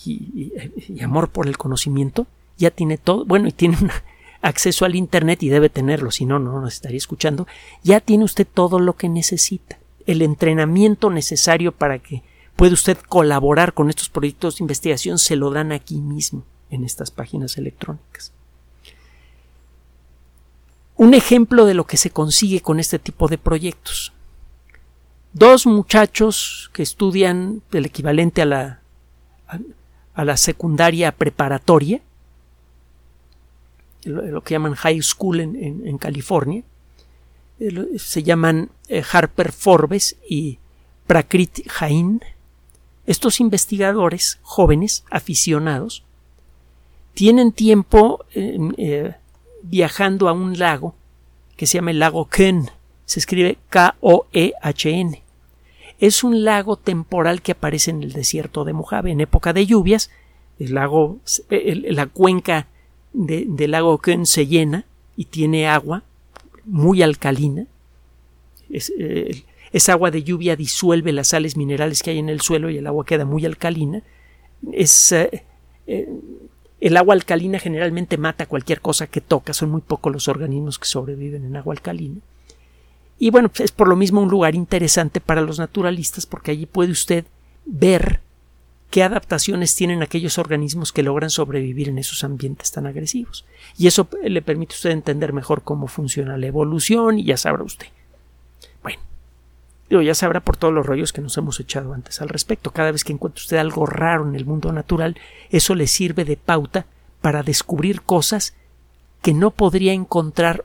y, 0.04 0.52
y 0.88 1.00
amor 1.00 1.30
por 1.30 1.46
el 1.46 1.56
conocimiento, 1.56 2.26
ya 2.58 2.72
tiene 2.72 2.98
todo, 2.98 3.24
bueno, 3.24 3.46
y 3.46 3.52
tiene 3.52 3.78
un 3.80 3.90
acceso 4.42 4.84
al 4.84 4.94
Internet 4.94 5.42
y 5.42 5.48
debe 5.48 5.68
tenerlo, 5.68 6.10
si 6.10 6.24
no, 6.24 6.38
no 6.38 6.60
nos 6.60 6.74
estaría 6.74 6.98
escuchando, 6.98 7.46
ya 7.82 8.00
tiene 8.00 8.24
usted 8.24 8.46
todo 8.46 8.78
lo 8.78 8.94
que 8.96 9.08
necesita, 9.08 9.78
el 10.06 10.22
entrenamiento 10.22 11.10
necesario 11.10 11.72
para 11.72 11.98
que 11.98 12.22
pueda 12.56 12.72
usted 12.72 12.98
colaborar 13.08 13.74
con 13.74 13.88
estos 13.88 14.08
proyectos 14.08 14.56
de 14.56 14.64
investigación 14.64 15.18
se 15.18 15.36
lo 15.36 15.50
dan 15.50 15.72
aquí 15.72 16.00
mismo, 16.00 16.44
en 16.70 16.84
estas 16.84 17.10
páginas 17.10 17.56
electrónicas. 17.58 18.32
Un 20.96 21.14
ejemplo 21.14 21.64
de 21.64 21.74
lo 21.74 21.86
que 21.86 21.96
se 21.96 22.10
consigue 22.10 22.60
con 22.60 22.80
este 22.80 22.98
tipo 22.98 23.28
de 23.28 23.38
proyectos. 23.38 24.12
Dos 25.32 25.66
muchachos 25.66 26.70
que 26.72 26.82
estudian 26.82 27.62
el 27.70 27.86
equivalente 27.86 28.42
a 28.42 28.46
la, 28.46 28.80
a 30.14 30.24
la 30.24 30.36
secundaria 30.36 31.12
preparatoria 31.12 32.00
lo, 34.04 34.42
que 34.42 34.54
llaman 34.54 34.74
high 34.74 35.02
school 35.02 35.40
en, 35.40 35.98
California. 35.98 36.62
Eh, 37.60 37.98
se 37.98 38.22
llaman 38.22 38.70
eh, 38.88 39.02
Harper 39.10 39.52
Forbes 39.52 40.16
y 40.28 40.58
Prakrit 41.06 41.66
Jain. 41.68 42.22
Estos 43.06 43.40
investigadores 43.40 44.38
jóvenes, 44.42 45.04
aficionados, 45.10 46.04
tienen 47.14 47.52
tiempo 47.52 48.24
eh, 48.34 49.14
viajando 49.62 50.28
a 50.28 50.32
un 50.32 50.58
lago 50.58 50.94
que 51.56 51.66
se 51.66 51.78
llama 51.78 51.90
el 51.90 51.98
lago 51.98 52.28
Ken. 52.28 52.70
Se 53.06 53.18
escribe 53.18 53.58
K-O-E-H-N. 53.70 55.22
Es 55.98 56.22
un 56.22 56.44
lago 56.44 56.76
temporal 56.76 57.42
que 57.42 57.52
aparece 57.52 57.90
en 57.90 58.02
el 58.02 58.12
desierto 58.12 58.64
de 58.64 58.74
Mojave. 58.74 59.10
En 59.10 59.20
época 59.20 59.52
de 59.52 59.66
lluvias, 59.66 60.10
el 60.58 60.74
lago, 60.74 61.18
la 61.48 62.06
cuenca 62.06 62.68
del 63.18 63.72
lago 63.72 63.98
Ken 63.98 64.26
se 64.26 64.46
llena 64.46 64.84
y 65.16 65.24
tiene 65.24 65.66
agua 65.66 66.04
muy 66.64 67.02
alcalina. 67.02 67.66
Eh, 68.70 69.42
es, 69.72 69.88
agua 69.88 70.10
de 70.10 70.22
lluvia 70.22 70.54
disuelve 70.54 71.12
las 71.12 71.28
sales 71.28 71.56
minerales 71.56 72.02
que 72.02 72.10
hay 72.10 72.18
en 72.18 72.28
el 72.28 72.40
suelo 72.40 72.70
y 72.70 72.78
el 72.78 72.86
agua 72.86 73.04
queda 73.04 73.24
muy 73.24 73.44
alcalina. 73.44 74.02
Es, 74.72 75.10
eh, 75.10 75.44
eh, 75.88 76.08
el 76.80 76.96
agua 76.96 77.14
alcalina 77.14 77.58
generalmente 77.58 78.18
mata 78.18 78.46
cualquier 78.46 78.80
cosa 78.80 79.08
que 79.08 79.20
toca, 79.20 79.52
son 79.52 79.70
muy 79.70 79.80
pocos 79.80 80.12
los 80.12 80.28
organismos 80.28 80.78
que 80.78 80.86
sobreviven 80.86 81.44
en 81.44 81.56
agua 81.56 81.74
alcalina. 81.74 82.20
Y 83.18 83.30
bueno, 83.30 83.50
es 83.58 83.72
por 83.72 83.88
lo 83.88 83.96
mismo 83.96 84.20
un 84.20 84.28
lugar 84.28 84.54
interesante 84.54 85.20
para 85.20 85.40
los 85.40 85.58
naturalistas 85.58 86.24
porque 86.24 86.52
allí 86.52 86.66
puede 86.66 86.92
usted 86.92 87.24
ver 87.64 88.20
qué 88.90 89.02
adaptaciones 89.02 89.74
tienen 89.74 90.02
aquellos 90.02 90.38
organismos 90.38 90.92
que 90.92 91.02
logran 91.02 91.30
sobrevivir 91.30 91.88
en 91.88 91.98
esos 91.98 92.24
ambientes 92.24 92.72
tan 92.72 92.86
agresivos. 92.86 93.44
Y 93.76 93.86
eso 93.86 94.08
le 94.22 94.42
permite 94.42 94.74
a 94.74 94.76
usted 94.76 94.90
entender 94.90 95.32
mejor 95.32 95.62
cómo 95.62 95.88
funciona 95.88 96.38
la 96.38 96.46
evolución 96.46 97.18
y 97.18 97.24
ya 97.24 97.36
sabrá 97.36 97.62
usted. 97.62 97.88
Bueno, 98.82 99.00
ya 100.02 100.14
sabrá 100.14 100.40
por 100.40 100.56
todos 100.56 100.72
los 100.72 100.84
rollos 100.84 101.12
que 101.12 101.22
nos 101.22 101.36
hemos 101.38 101.60
echado 101.60 101.94
antes 101.94 102.20
al 102.20 102.28
respecto. 102.28 102.72
Cada 102.72 102.92
vez 102.92 103.04
que 103.04 103.12
encuentre 103.12 103.42
usted 103.42 103.56
algo 103.56 103.86
raro 103.86 104.28
en 104.28 104.34
el 104.34 104.44
mundo 104.44 104.72
natural, 104.72 105.16
eso 105.50 105.74
le 105.74 105.86
sirve 105.86 106.24
de 106.24 106.36
pauta 106.36 106.86
para 107.20 107.42
descubrir 107.42 108.02
cosas 108.02 108.54
que 109.22 109.32
no 109.32 109.50
podría 109.50 109.92
encontrar 109.92 110.64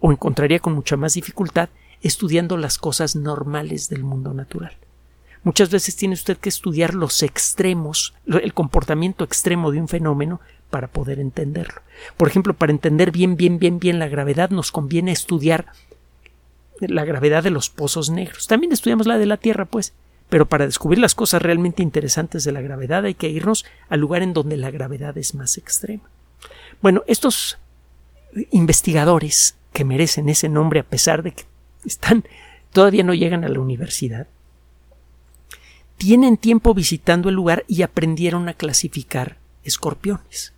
o 0.00 0.12
encontraría 0.12 0.58
con 0.58 0.74
mucha 0.74 0.96
más 0.96 1.14
dificultad 1.14 1.70
estudiando 2.02 2.56
las 2.56 2.78
cosas 2.78 3.16
normales 3.16 3.88
del 3.88 4.04
mundo 4.04 4.34
natural. 4.34 4.76
Muchas 5.44 5.70
veces 5.70 5.96
tiene 5.96 6.14
usted 6.14 6.36
que 6.36 6.48
estudiar 6.48 6.94
los 6.94 7.22
extremos, 7.22 8.14
el 8.26 8.54
comportamiento 8.54 9.24
extremo 9.24 9.72
de 9.72 9.80
un 9.80 9.88
fenómeno 9.88 10.40
para 10.70 10.88
poder 10.88 11.18
entenderlo. 11.18 11.82
Por 12.16 12.28
ejemplo, 12.28 12.54
para 12.54 12.72
entender 12.72 13.10
bien, 13.10 13.36
bien, 13.36 13.58
bien, 13.58 13.78
bien 13.78 13.98
la 13.98 14.08
gravedad 14.08 14.50
nos 14.50 14.72
conviene 14.72 15.12
estudiar 15.12 15.66
la 16.80 17.04
gravedad 17.04 17.42
de 17.42 17.50
los 17.50 17.70
pozos 17.70 18.10
negros. 18.10 18.46
También 18.46 18.72
estudiamos 18.72 19.06
la 19.06 19.18
de 19.18 19.26
la 19.26 19.36
Tierra, 19.36 19.64
pues, 19.64 19.92
pero 20.28 20.46
para 20.46 20.66
descubrir 20.66 20.98
las 20.98 21.14
cosas 21.14 21.42
realmente 21.42 21.82
interesantes 21.82 22.44
de 22.44 22.52
la 22.52 22.62
gravedad 22.62 23.04
hay 23.04 23.14
que 23.14 23.28
irnos 23.28 23.66
al 23.88 24.00
lugar 24.00 24.22
en 24.22 24.32
donde 24.32 24.56
la 24.56 24.70
gravedad 24.70 25.16
es 25.18 25.34
más 25.34 25.58
extrema. 25.58 26.08
Bueno, 26.80 27.02
estos 27.06 27.58
investigadores 28.50 29.56
que 29.72 29.84
merecen 29.84 30.28
ese 30.28 30.48
nombre 30.48 30.80
a 30.80 30.84
pesar 30.84 31.22
de 31.22 31.32
que 31.32 31.44
están 31.84 32.24
todavía 32.72 33.02
no 33.02 33.12
llegan 33.12 33.44
a 33.44 33.48
la 33.48 33.60
universidad, 33.60 34.26
tienen 35.96 36.36
tiempo 36.36 36.74
visitando 36.74 37.28
el 37.28 37.34
lugar 37.34 37.64
y 37.68 37.82
aprendieron 37.82 38.48
a 38.48 38.54
clasificar 38.54 39.38
escorpiones. 39.64 40.52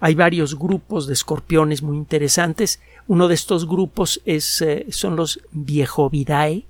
Hay 0.00 0.14
varios 0.14 0.58
grupos 0.58 1.06
de 1.06 1.14
escorpiones 1.14 1.82
muy 1.82 1.96
interesantes. 1.96 2.80
Uno 3.06 3.28
de 3.28 3.34
estos 3.34 3.66
grupos 3.66 4.20
es, 4.24 4.60
eh, 4.60 4.86
son 4.90 5.16
los 5.16 5.40
Viejovidae. 5.52 6.66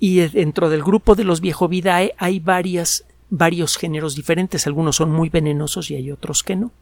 Y 0.00 0.16
dentro 0.20 0.68
del 0.68 0.82
grupo 0.82 1.14
de 1.14 1.24
los 1.24 1.40
Viejovidae 1.40 2.14
hay 2.18 2.40
varias, 2.40 3.04
varios 3.30 3.76
géneros 3.76 4.16
diferentes. 4.16 4.66
Algunos 4.66 4.96
son 4.96 5.12
muy 5.12 5.28
venenosos 5.28 5.90
y 5.90 5.94
hay 5.94 6.10
otros 6.10 6.42
que 6.42 6.56
no. 6.56 6.72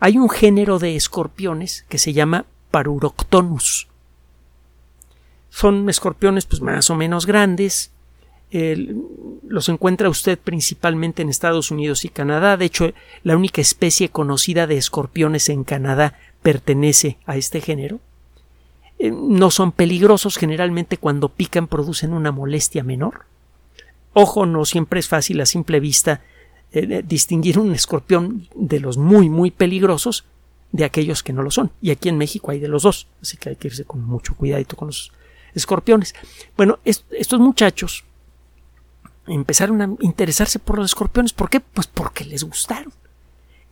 Hay 0.00 0.18
un 0.18 0.28
género 0.28 0.80
de 0.80 0.96
escorpiones 0.96 1.86
que 1.88 1.98
se 1.98 2.12
llama 2.12 2.46
Paruroctonus. 2.72 3.86
Son 5.54 5.88
escorpiones 5.88 6.46
pues 6.46 6.60
más 6.60 6.90
o 6.90 6.96
menos 6.96 7.26
grandes. 7.26 7.92
los 8.50 9.68
encuentra 9.68 10.08
usted 10.08 10.36
principalmente 10.36 11.22
en 11.22 11.28
Estados 11.28 11.70
Unidos 11.70 12.04
y 12.04 12.08
Canadá. 12.08 12.56
De 12.56 12.64
hecho, 12.64 12.92
la 13.22 13.36
única 13.36 13.60
especie 13.60 14.08
conocida 14.08 14.66
de 14.66 14.76
escorpiones 14.76 15.48
en 15.48 15.62
Canadá 15.62 16.18
pertenece 16.42 17.18
a 17.24 17.36
este 17.36 17.60
género. 17.60 18.00
Eh, 18.98 19.12
no 19.12 19.52
son 19.52 19.70
peligrosos, 19.70 20.38
generalmente 20.38 20.96
cuando 20.96 21.28
pican 21.28 21.68
producen 21.68 22.14
una 22.14 22.32
molestia 22.32 22.82
menor. 22.82 23.26
Ojo, 24.12 24.46
no 24.46 24.64
siempre 24.64 24.98
es 24.98 25.06
fácil 25.06 25.40
a 25.40 25.46
simple 25.46 25.78
vista 25.78 26.22
eh, 26.72 27.04
distinguir 27.06 27.60
un 27.60 27.72
escorpión 27.72 28.48
de 28.56 28.80
los 28.80 28.96
muy, 28.96 29.28
muy 29.28 29.52
peligrosos 29.52 30.24
de 30.72 30.84
aquellos 30.84 31.22
que 31.22 31.32
no 31.32 31.44
lo 31.44 31.52
son. 31.52 31.70
Y 31.80 31.92
aquí 31.92 32.08
en 32.08 32.18
México 32.18 32.50
hay 32.50 32.58
de 32.58 32.66
los 32.66 32.82
dos, 32.82 33.06
así 33.22 33.36
que 33.36 33.50
hay 33.50 33.56
que 33.56 33.68
irse 33.68 33.84
con 33.84 34.04
mucho 34.04 34.34
cuidadito 34.34 34.74
con 34.74 34.88
los 34.88 35.12
escorpiones. 35.54 36.14
Bueno, 36.56 36.78
estos 36.84 37.40
muchachos 37.40 38.04
empezaron 39.26 39.82
a 39.82 39.90
interesarse 40.00 40.58
por 40.58 40.78
los 40.78 40.86
escorpiones. 40.86 41.32
¿Por 41.32 41.50
qué? 41.50 41.60
Pues 41.60 41.86
porque 41.86 42.24
les 42.24 42.44
gustaron. 42.44 42.92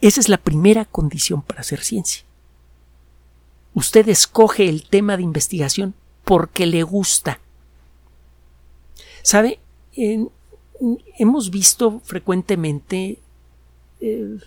Esa 0.00 0.20
es 0.20 0.28
la 0.28 0.38
primera 0.38 0.84
condición 0.84 1.42
para 1.42 1.60
hacer 1.60 1.82
ciencia. 1.82 2.24
Usted 3.74 4.08
escoge 4.08 4.68
el 4.68 4.84
tema 4.84 5.16
de 5.16 5.22
investigación 5.22 5.94
porque 6.24 6.66
le 6.66 6.82
gusta. 6.82 7.40
¿Sabe? 9.22 9.58
hemos 11.18 11.50
visto 11.50 12.00
frecuentemente 12.00 13.18
eh, 14.00 14.38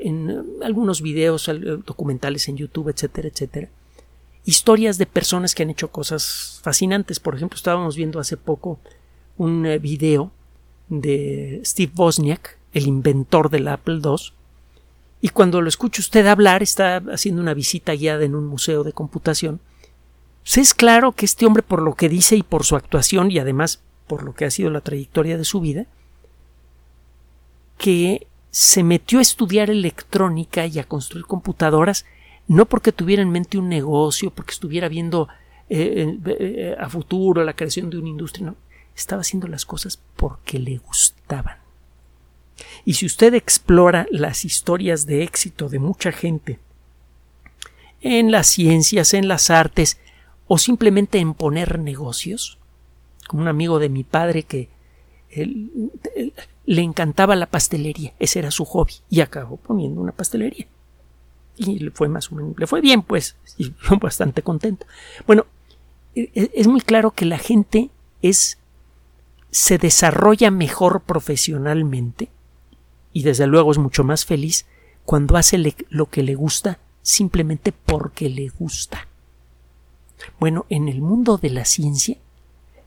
en 0.00 0.46
algunos 0.62 1.02
videos, 1.02 1.50
documentales 1.84 2.48
en 2.48 2.56
YouTube, 2.56 2.88
etcétera, 2.88 3.28
etcétera, 3.28 3.68
historias 4.44 4.98
de 4.98 5.06
personas 5.06 5.54
que 5.54 5.62
han 5.62 5.70
hecho 5.70 5.90
cosas 5.90 6.60
fascinantes. 6.62 7.20
Por 7.20 7.34
ejemplo, 7.34 7.56
estábamos 7.56 7.96
viendo 7.96 8.18
hace 8.20 8.36
poco 8.36 8.78
un 9.36 9.66
eh, 9.66 9.78
video 9.78 10.30
de 10.88 11.60
Steve 11.64 11.92
Wozniak, 11.96 12.58
el 12.72 12.86
inventor 12.86 13.50
del 13.50 13.68
Apple 13.68 14.00
II, 14.02 14.32
y 15.24 15.28
cuando 15.28 15.60
lo 15.60 15.68
escucha 15.68 16.02
usted 16.02 16.26
hablar, 16.26 16.64
está 16.64 16.96
haciendo 17.12 17.40
una 17.40 17.54
visita 17.54 17.94
guiada 17.94 18.24
en 18.24 18.34
un 18.34 18.46
museo 18.46 18.82
de 18.82 18.92
computación, 18.92 19.60
pues 20.42 20.58
es 20.58 20.74
claro 20.74 21.12
que 21.12 21.24
este 21.24 21.46
hombre, 21.46 21.62
por 21.62 21.80
lo 21.80 21.94
que 21.94 22.08
dice 22.08 22.34
y 22.34 22.42
por 22.42 22.64
su 22.64 22.74
actuación, 22.74 23.30
y 23.30 23.38
además 23.38 23.80
por 24.08 24.24
lo 24.24 24.34
que 24.34 24.44
ha 24.44 24.50
sido 24.50 24.70
la 24.70 24.80
trayectoria 24.80 25.38
de 25.38 25.44
su 25.44 25.60
vida, 25.60 25.86
que 27.78 28.26
se 28.50 28.82
metió 28.82 29.20
a 29.20 29.22
estudiar 29.22 29.70
electrónica 29.70 30.66
y 30.66 30.80
a 30.80 30.84
construir 30.84 31.24
computadoras 31.24 32.04
no 32.48 32.66
porque 32.66 32.92
tuviera 32.92 33.22
en 33.22 33.30
mente 33.30 33.58
un 33.58 33.68
negocio, 33.68 34.30
porque 34.30 34.52
estuviera 34.52 34.88
viendo 34.88 35.28
eh, 35.68 36.18
eh, 36.26 36.76
a 36.78 36.88
futuro, 36.88 37.44
la 37.44 37.54
creación 37.54 37.90
de 37.90 37.98
una 37.98 38.08
industria, 38.08 38.46
no. 38.46 38.56
Estaba 38.94 39.22
haciendo 39.22 39.48
las 39.48 39.64
cosas 39.64 40.00
porque 40.16 40.58
le 40.58 40.78
gustaban. 40.78 41.56
Y 42.84 42.94
si 42.94 43.06
usted 43.06 43.34
explora 43.34 44.06
las 44.10 44.44
historias 44.44 45.06
de 45.06 45.22
éxito 45.22 45.68
de 45.68 45.78
mucha 45.78 46.12
gente 46.12 46.58
en 48.00 48.30
las 48.30 48.48
ciencias, 48.48 49.14
en 49.14 49.28
las 49.28 49.48
artes, 49.48 49.98
o 50.46 50.58
simplemente 50.58 51.18
en 51.18 51.34
poner 51.34 51.78
negocios, 51.78 52.58
como 53.26 53.42
un 53.42 53.48
amigo 53.48 53.78
de 53.78 53.88
mi 53.88 54.04
padre 54.04 54.42
que 54.42 54.68
le 56.66 56.82
encantaba 56.82 57.36
la 57.36 57.46
pastelería, 57.46 58.12
ese 58.18 58.40
era 58.40 58.50
su 58.50 58.64
hobby, 58.64 58.94
y 59.08 59.20
acabó 59.20 59.56
poniendo 59.56 60.00
una 60.00 60.12
pastelería. 60.12 60.66
Y 61.56 61.78
le 61.78 61.90
fue 61.90 62.08
más 62.08 62.32
o 62.32 62.36
menos, 62.36 62.58
le 62.58 62.66
fue 62.66 62.80
bien, 62.80 63.02
pues, 63.02 63.36
y 63.58 63.64
fue 63.78 63.98
bastante 63.98 64.42
contento. 64.42 64.86
Bueno, 65.26 65.46
e, 66.14 66.30
e, 66.34 66.50
es 66.54 66.66
muy 66.66 66.80
claro 66.80 67.12
que 67.12 67.24
la 67.24 67.38
gente 67.38 67.90
es 68.22 68.58
se 69.52 69.76
desarrolla 69.76 70.50
mejor 70.50 71.02
profesionalmente 71.02 72.30
y 73.12 73.22
desde 73.22 73.46
luego 73.46 73.70
es 73.70 73.78
mucho 73.78 74.02
más 74.02 74.24
feliz 74.24 74.64
cuando 75.04 75.36
hace 75.36 75.74
lo 75.90 76.06
que 76.06 76.22
le 76.22 76.34
gusta 76.34 76.78
simplemente 77.02 77.72
porque 77.72 78.30
le 78.30 78.48
gusta. 78.48 79.08
Bueno, 80.40 80.64
en 80.70 80.88
el 80.88 81.02
mundo 81.02 81.36
de 81.36 81.50
la 81.50 81.66
ciencia, 81.66 82.16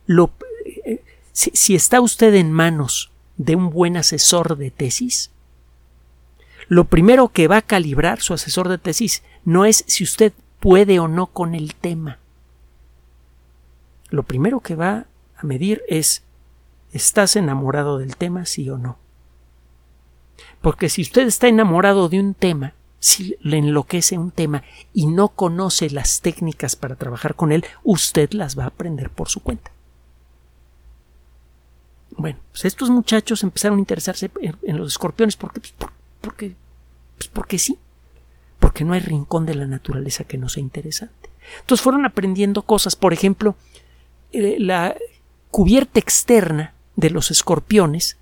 eh, 0.08 1.04
si, 1.34 1.51
si 1.54 1.75
está 1.75 2.01
usted 2.01 2.34
en 2.34 2.51
manos 2.51 3.12
de 3.38 3.56
un 3.56 3.69
buen 3.69 3.95
asesor 3.97 4.58
de 4.58 4.71
tesis, 4.71 5.32
lo 6.67 6.86
primero 6.86 7.30
que 7.30 7.47
va 7.47 7.58
a 7.58 7.62
calibrar 7.62 8.21
su 8.21 8.34
asesor 8.34 8.69
de 8.69 8.78
tesis 8.78 9.23
no 9.43 9.65
es 9.65 9.84
si 9.88 10.04
usted 10.04 10.34
puede 10.60 10.99
o 10.99 11.08
no 11.08 11.28
con 11.28 11.56
el 11.56 11.75
tema. 11.75 12.19
Lo 14.10 14.23
primero 14.23 14.60
que 14.60 14.75
va 14.75 15.06
a 15.38 15.45
medir 15.45 15.84
es 15.88 16.23
¿estás 16.91 17.36
enamorado 17.36 17.97
del 17.97 18.17
tema, 18.17 18.45
sí 18.45 18.69
o 18.69 18.78
no? 18.78 18.97
Porque 20.62 20.89
si 20.89 21.01
usted 21.01 21.28
está 21.28 21.47
enamorado 21.47 22.10
de 22.10 22.19
un 22.19 22.34
tema, 22.34 22.73
si 22.99 23.36
le 23.41 23.58
enloquece 23.58 24.17
un 24.17 24.32
tema 24.32 24.63
y 24.93 25.06
no 25.06 25.28
conoce 25.28 25.89
las 25.91 26.21
técnicas 26.21 26.75
para 26.75 26.95
trabajar 26.95 27.36
con 27.36 27.51
él, 27.51 27.63
usted 27.84 28.32
las 28.32 28.58
va 28.58 28.63
a 28.63 28.67
aprender 28.67 29.12
por 29.12 29.30
su 29.30 29.41
cuenta. 29.41 29.71
Bueno, 32.17 32.39
pues 32.51 32.65
estos 32.65 32.89
muchachos 32.89 33.43
empezaron 33.43 33.78
a 33.78 33.82
interesarse 33.82 34.32
en, 34.41 34.78
los 34.78 34.93
escorpiones 34.93 35.36
porque, 35.36 35.60
pues, 35.60 35.73
porque, 36.25 36.55
pues 37.17 37.29
porque 37.29 37.59
sí, 37.59 37.77
porque 38.59 38.83
no 38.83 38.93
hay 38.93 38.99
rincón 38.99 39.45
de 39.45 39.53
la 39.53 39.67
naturaleza 39.67 40.23
que 40.23 40.39
no 40.39 40.49
sea 40.49 40.61
interesante. 40.61 41.29
Entonces 41.59 41.83
fueron 41.83 42.05
aprendiendo 42.05 42.63
cosas, 42.63 42.95
por 42.95 43.13
ejemplo, 43.13 43.55
eh, 44.33 44.57
la 44.59 44.95
cubierta 45.51 45.99
externa 45.99 46.73
de 46.95 47.11
los 47.11 47.29
escorpiones 47.29 48.17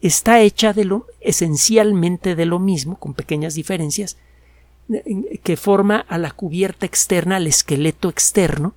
está 0.00 0.40
hecha 0.40 0.72
de 0.72 0.84
lo 0.84 1.06
esencialmente 1.20 2.36
de 2.36 2.46
lo 2.46 2.60
mismo, 2.60 2.96
con 2.98 3.14
pequeñas 3.14 3.54
diferencias, 3.54 4.16
que 5.42 5.56
forma 5.56 5.98
a 6.08 6.16
la 6.16 6.30
cubierta 6.30 6.86
externa, 6.86 7.36
al 7.36 7.48
esqueleto 7.48 8.08
externo 8.08 8.74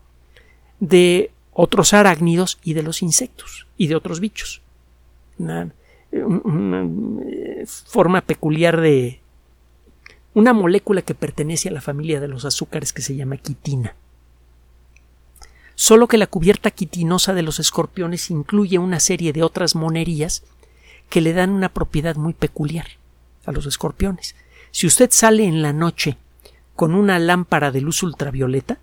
de 0.80 1.32
otros 1.54 1.94
arácnidos 1.94 2.60
y 2.64 2.74
de 2.74 2.84
los 2.84 3.04
insectos 3.04 3.68
y 3.78 3.88
de 3.88 3.96
otros 3.96 4.20
bichos. 4.20 4.62
Eh, 6.12 7.66
forma 7.66 8.22
peculiar 8.22 8.82
de 8.82 9.22
una 10.34 10.54
molécula 10.54 11.02
que 11.02 11.16
pertenece 11.16 11.70
a 11.70 11.74
la 11.74 11.82
familia 11.82 12.20
de 12.20 12.28
los 12.28 12.46
azúcares 12.46 12.94
que 12.94 13.02
se 13.02 13.16
llama 13.16 13.38
quitina. 13.38 13.96
Solo 15.76 16.08
que 16.08 16.18
la 16.18 16.28
cubierta 16.28 16.72
quitinosa 16.72 17.34
de 17.34 17.42
los 17.42 17.60
escorpiones 17.60 18.30
incluye 18.30 18.78
una 18.78 19.00
serie 19.00 19.34
de 19.34 19.44
otras 19.44 19.76
monerías 19.76 20.44
que 21.10 21.22
le 21.22 21.34
dan 21.34 21.50
una 21.50 21.70
propiedad 21.70 22.16
muy 22.16 22.34
peculiar 22.34 22.88
a 23.46 23.52
los 23.52 23.66
escorpiones. 23.66 24.36
Si 24.72 24.88
usted 24.88 25.10
sale 25.12 25.46
en 25.46 25.62
la 25.62 25.74
noche 25.74 26.18
con 26.76 26.94
una 26.96 27.20
lámpara 27.20 27.72
de 27.72 27.82
luz 27.82 28.04
ultravioleta, 28.04 28.80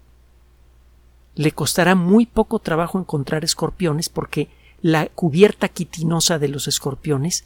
le 1.34 1.52
costará 1.52 1.94
muy 1.94 2.26
poco 2.26 2.58
trabajo 2.58 2.98
encontrar 2.98 3.44
escorpiones 3.44 4.08
porque 4.08 4.48
la 4.82 5.06
cubierta 5.06 5.68
quitinosa 5.68 6.38
de 6.38 6.48
los 6.48 6.68
escorpiones 6.68 7.44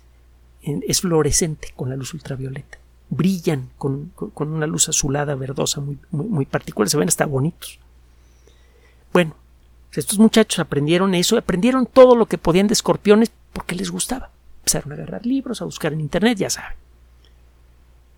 es 0.62 1.00
fluorescente 1.00 1.72
con 1.74 1.90
la 1.90 1.96
luz 1.96 2.14
ultravioleta. 2.14 2.78
Brillan 3.10 3.70
con, 3.76 4.12
una 4.36 4.66
luz 4.66 4.88
azulada, 4.88 5.34
verdosa, 5.34 5.80
muy, 5.80 5.98
muy, 6.10 6.46
particular. 6.46 6.88
Se 6.88 6.96
ven 6.96 7.08
hasta 7.08 7.26
bonitos. 7.26 7.78
Bueno, 9.12 9.34
estos 9.92 10.18
muchachos 10.18 10.60
aprendieron 10.60 11.14
eso, 11.14 11.36
aprendieron 11.36 11.86
todo 11.86 12.16
lo 12.16 12.26
que 12.26 12.38
podían 12.38 12.68
de 12.68 12.74
escorpiones 12.74 13.30
porque 13.52 13.74
les 13.74 13.90
gustaba. 13.90 14.30
Empezaron 14.60 14.92
a 14.92 14.94
agarrar 14.94 15.26
libros, 15.26 15.60
a 15.60 15.64
buscar 15.64 15.92
en 15.92 16.00
internet, 16.00 16.38
ya 16.38 16.50
saben. 16.50 16.76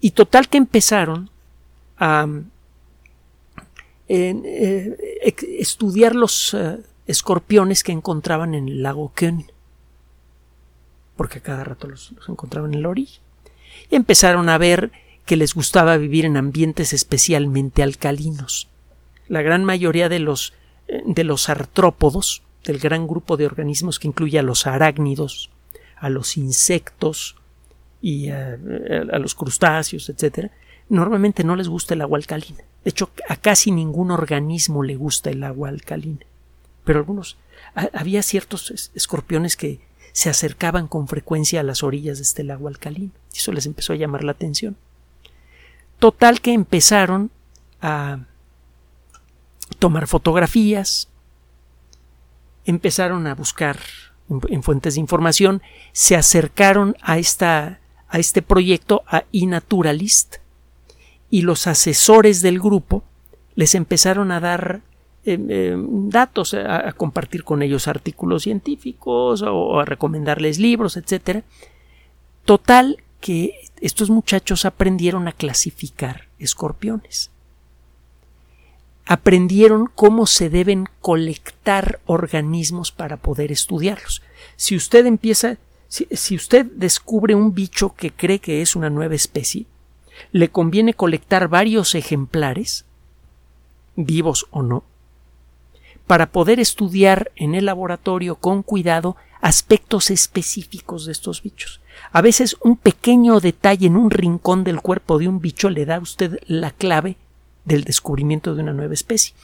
Y 0.01 0.11
total 0.11 0.49
que 0.49 0.59
empezaron 0.59 1.31
a 1.99 2.27
eh, 4.07 5.27
estudiar 5.59 6.15
los 6.15 6.55
eh, 6.55 6.79
escorpiones 7.07 7.83
que 7.83 7.93
encontraban 7.93 8.55
en 8.55 8.69
el 8.69 8.83
lago 8.83 9.13
Kön, 9.15 9.51
porque 11.17 11.39
a 11.39 11.43
cada 11.43 11.65
rato 11.65 11.89
los, 11.89 12.15
encontraban 12.29 12.75
en 12.75 12.83
la 12.83 12.89
orilla. 12.89 13.21
Y 13.91 13.97
empezaron 13.97 14.49
a 14.49 14.59
ver 14.59 14.93
que 15.27 15.37
les 15.37 15.55
gustaba 15.55 15.97
vivir 15.97 16.25
en 16.25 16.37
ambientes 16.37 16.93
especialmente 16.93 17.83
alcalinos. 17.83 18.69
La 19.29 19.43
gran 19.43 19.65
mayoría 19.65 20.09
de 20.09 20.19
los, 20.19 20.53
eh, 20.89 21.03
de 21.07 21.25
los 21.25 21.49
artrópodos, 21.49 22.43
del 22.65 22.79
gran 22.79 23.07
grupo 23.07 23.37
de 23.37 23.47
organismos 23.47 23.99
que 23.99 24.09
incluye 24.09 24.39
a 24.39 24.43
los 24.43 24.67
arácnidos, 24.67 25.51
a 25.97 26.09
los 26.09 26.37
insectos, 26.37 27.37
y 28.05 28.29
a, 28.29 28.59
los 29.19 29.35
crustáceos, 29.35 30.11
etcétera, 30.11 30.51
normalmente 30.91 31.43
no 31.43 31.57
les 31.57 31.69
gusta 31.69 31.95
el 31.95 32.03
agua 32.03 32.19
alcalina. 32.19 32.59
De 32.85 32.91
hecho, 32.91 33.09
a 33.31 33.37
casi 33.37 33.71
ningún 33.71 34.11
organismo 34.11 34.83
le 34.83 34.95
gusta 34.95 35.31
el 35.31 35.43
agua 35.43 35.71
alcalina. 35.71 36.21
Pero 36.85 36.99
algunos, 36.99 37.37
había 37.75 38.23
ciertos 38.23 38.91
escorpiones 38.95 39.57
que 39.57 39.81
se 40.13 40.31
acercaban 40.31 40.87
con 40.87 41.09
frecuencia 41.09 41.61
a 41.61 41.65
las 41.65 41.83
orillas 41.83 42.19
de 42.19 42.23
este 42.23 42.45
lago 42.45 42.69
alcalino. 42.69 43.13
Y 43.33 43.39
eso 43.39 43.53
les 43.53 43.67
empezó 43.67 43.93
a 43.93 43.97
llamar 43.97 44.23
la 44.23 44.33
atención. 44.33 44.77
Total 45.99 46.41
que 46.41 46.53
empezaron 46.53 47.31
a 47.81 48.21
tomar 49.79 50.07
fotografías, 50.07 51.09
empezaron 52.65 53.27
a 53.27 53.35
buscar 53.35 53.79
en 54.49 54.63
fuentes 54.63 54.95
de 54.95 55.01
información, 55.01 55.63
se 55.93 56.17
acercaron 56.17 56.97
a 57.03 57.19
esta 57.19 57.81
a 58.15 58.19
este 58.19 58.43
proyecto 58.43 59.03
a 59.09 59.25
iNaturalist 59.33 60.37
y 61.31 61.43
los 61.43 61.67
asesores 61.67 62.43
del 62.43 62.61
grupo 62.61 63.03
les 63.57 63.75
empezaron 63.75 64.31
a 64.31 64.39
dar 64.39 64.83
em, 65.25 65.51
em, 65.51 66.09
datos, 66.11 66.55
a, 66.55 66.93
compartir 66.93 67.45
con 67.45 67.63
ellos 67.63 67.89
artículos 67.89 68.43
científicos 68.43 69.43
o, 69.43 69.81
a 69.81 69.85
recomendarles 69.85 70.59
libros, 70.59 70.97
etc. 70.97 71.45
Total 72.45 72.99
que 73.21 73.71
estos 73.81 74.11
muchachos 74.11 74.67
aprendieron 74.67 75.29
a 75.29 75.33
clasificar 75.33 76.29
escorpiones. 76.39 77.31
Aprendieron 79.07 79.91
cómo 79.95 80.27
se 80.27 80.51
deben 80.51 80.87
colectar 81.01 82.01
organismos 82.07 82.93
para 82.93 83.17
poder 83.17 83.51
estudiarlos. 83.51 84.23
Si 84.57 84.77
usted 84.77 85.07
empieza, 85.07 85.57
si, 85.89 86.37
usted 86.37 86.67
descubre 86.67 87.35
un 87.35 87.55
bicho 87.55 87.95
que 87.95 88.11
cree 88.11 88.41
que 88.41 88.63
es 88.63 88.77
una 88.77 88.91
nueva 88.91 89.15
especie, 89.15 89.67
le 90.33 90.51
conviene 90.51 90.95
colectar 90.95 91.49
varios 91.49 91.95
ejemplares, 91.95 92.85
vivos 93.97 94.47
o 94.51 94.63
no, 94.63 94.85
para 96.07 96.31
poder 96.31 96.61
estudiar 96.61 97.31
en 97.37 97.55
el 97.55 97.67
laboratorio 97.67 98.37
con 98.37 98.63
cuidado 98.63 99.17
aspectos 99.41 100.11
específicos 100.11 101.07
de 101.07 101.13
estos 101.13 101.43
bichos. 101.43 101.81
A 102.13 102.23
veces 102.23 102.57
un 102.63 102.77
pequeño 102.77 103.41
detalle 103.41 103.87
en 103.87 103.97
un 103.97 104.11
rincón 104.11 104.65
del 104.65 104.81
cuerpo 104.81 105.19
de 105.19 105.29
un 105.29 105.41
bicho 105.41 105.71
le 105.71 105.85
da 105.85 105.97
a 105.97 106.01
usted 106.01 106.39
la 106.47 106.71
clave 106.71 107.17
del 107.65 107.85
descubrimiento 107.85 108.55
de 108.55 108.63
una 108.63 108.73
nueva 108.73 108.95
especie. 108.95 109.35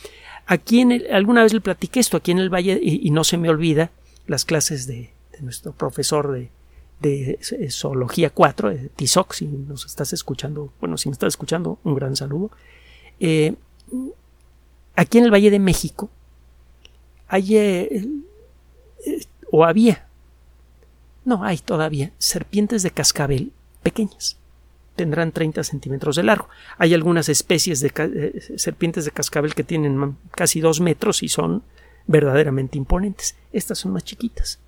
Aquí 0.47 0.85
alguna 1.13 1.43
vez 1.43 1.53
le 1.53 1.61
platiqué 1.61 2.01
esto 2.01 2.17
aquí 2.17 2.31
en 2.31 2.39
el 2.39 2.53
Valle 2.53 2.79
y 2.83 3.11
no 3.11 3.25
se 3.25 3.37
me 3.37 3.49
olvida 3.49 3.91
las 4.27 4.45
clases 4.45 4.87
de, 4.87 5.11
nuestro 5.41 5.73
profesor 5.73 6.33
de, 6.33 6.51
de 7.01 7.71
Zoología 7.71 8.31
4, 8.31 8.71
de 8.71 8.89
Tizoc, 8.91 9.33
si 9.33 9.47
nos 9.47 9.87
estás 9.87 10.13
escuchando, 10.13 10.73
bueno, 10.81 10.99
si 10.99 11.09
me 11.09 11.15
estás 11.15 11.29
escuchando, 11.29 11.79
un 11.85 11.95
gran 11.95 12.17
saludo. 12.17 12.51
Eh, 13.21 13.55
aquí 14.95 15.19
en 15.19 15.25
el 15.25 15.33
Valle 15.33 15.51
de 15.51 15.59
México 15.59 16.11
hay, 17.31 17.57
eh, 17.57 18.09
eh, 19.07 19.21
o 19.53 19.65
había, 19.65 20.07
no 21.25 21.45
hay 21.45 21.59
todavía, 21.59 22.11
serpientes 22.19 22.83
de 22.83 22.91
cascabel 22.91 23.53
pequeñas, 23.85 24.37
tendrán 24.97 25.31
30 25.31 25.63
centímetros 25.63 26.17
de 26.17 26.25
largo. 26.25 26.49
Hay 26.77 26.93
algunas 26.93 27.29
especies 27.29 27.81
de 27.81 27.93
eh, 27.97 28.59
serpientes 28.59 29.05
de 29.05 29.13
cascabel 29.13 29.55
que 29.55 29.63
tienen 29.63 30.17
casi 30.33 30.61
2 30.61 30.81
metros 30.81 31.23
y 31.23 31.29
son 31.29 31.63
verdaderamente 32.09 32.77
imponentes. 32.77 33.37
Estas 33.53 33.79
son 33.79 33.93
más 33.93 34.05
chiquitas. 34.05 34.59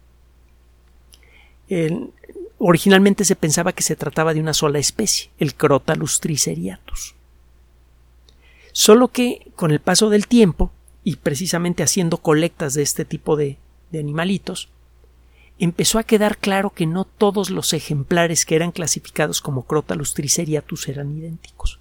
originalmente 2.59 3.25
se 3.25 3.35
pensaba 3.35 3.73
que 3.73 3.83
se 3.83 3.97
trataba 3.97 4.35
de 4.35 4.41
una 4.41 4.55
sola 4.55 4.79
especie, 4.79 5.31
el 5.39 5.57
Crotalus 5.57 6.21
triceriatus. 6.21 7.17
Solo 8.71 9.09
que 9.09 9.51
con 9.57 9.73
el 9.73 9.81
paso 9.81 10.11
del 10.11 10.29
tiempo, 10.29 10.71
y 11.05 11.17
precisamente 11.17 11.83
haciendo 11.83 12.19
colectas 12.19 12.75
de 12.75 12.83
este 12.83 13.05
tipo 13.05 13.37
de, 13.37 13.59
de 13.91 13.99
animalitos, 13.99 14.69
empezó 15.59 15.99
a 15.99 16.05
quedar 16.05 16.39
claro 16.39 16.71
que 16.71 16.87
no 16.87 17.05
todos 17.05 17.51
los 17.51 17.73
ejemplares 17.73 18.47
que 18.47 18.57
eran 18.57 18.73
clasificados 18.73 19.41
como 19.41 19.65
Crotalus 19.65 20.15
triceriatus 20.15 20.89
eran 20.89 21.17
idénticos. 21.17 21.79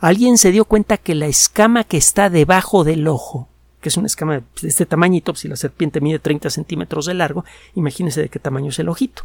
Alguien 0.00 0.38
se 0.38 0.52
dio 0.52 0.64
cuenta 0.64 0.96
que 0.96 1.14
la 1.14 1.26
escama 1.26 1.84
que 1.84 1.96
está 1.96 2.30
debajo 2.30 2.84
del 2.84 3.08
ojo, 3.08 3.48
que 3.80 3.88
es 3.88 3.96
una 3.96 4.06
escama 4.06 4.42
de 4.60 4.68
este 4.68 4.86
tamañito, 4.86 5.34
si 5.34 5.48
la 5.48 5.56
serpiente 5.56 6.00
mide 6.00 6.18
30 6.18 6.50
centímetros 6.50 7.06
de 7.06 7.14
largo, 7.14 7.44
imagínense 7.74 8.20
de 8.20 8.28
qué 8.28 8.38
tamaño 8.38 8.70
es 8.70 8.78
el 8.78 8.88
ojito. 8.88 9.24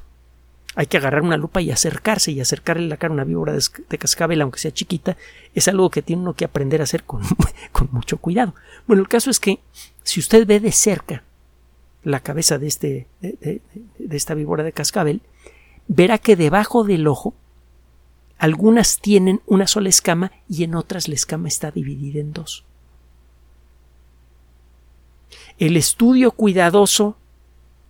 Hay 0.76 0.86
que 0.86 0.98
agarrar 0.98 1.22
una 1.22 1.38
lupa 1.38 1.62
y 1.62 1.70
acercarse 1.70 2.32
y 2.32 2.40
acercarle 2.40 2.88
la 2.88 2.98
cara 2.98 3.12
a 3.12 3.16
una 3.16 3.24
víbora 3.26 3.54
de 3.54 3.98
cascabel, 3.98 4.42
aunque 4.42 4.60
sea 4.60 4.72
chiquita, 4.72 5.18
es 5.54 5.68
algo 5.68 5.90
que 5.90 6.02
tiene 6.02 6.22
uno 6.22 6.34
que 6.34 6.46
aprender 6.46 6.80
a 6.80 6.86
hacer 6.86 7.04
con, 7.04 7.22
mucho 7.92 8.18
cuidado. 8.18 8.56
Bueno, 8.88 9.02
el 9.02 9.10
caso 9.10 9.30
es 9.30 9.40
que 9.40 9.60
si 10.04 10.20
usted 10.20 10.48
ve 10.48 10.60
de 10.60 10.72
cerca 10.72 11.24
la 12.04 12.22
cabeza 12.22 12.58
de, 12.58 12.68
este, 12.68 13.08
de, 13.22 13.62
esta 14.10 14.34
víbora 14.34 14.64
de 14.64 14.72
cascabel, 14.72 15.22
verá 15.88 16.18
que 16.18 16.36
debajo 16.36 16.84
del 16.84 17.06
ojo 17.08 17.36
algunas 18.38 19.00
tienen 19.00 19.42
una 19.46 19.68
sola 19.68 19.90
escama 19.90 20.32
y 20.50 20.64
en 20.64 20.74
otras 20.74 21.08
la 21.08 21.16
escama 21.16 21.48
está 21.48 21.70
dividida 21.70 22.22
en 22.22 22.34
dos. 22.34 22.66
El 25.60 25.78
estudio 25.78 26.32
cuidadoso 26.32 27.18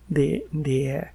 de, 0.08 0.46
de, 0.50 1.10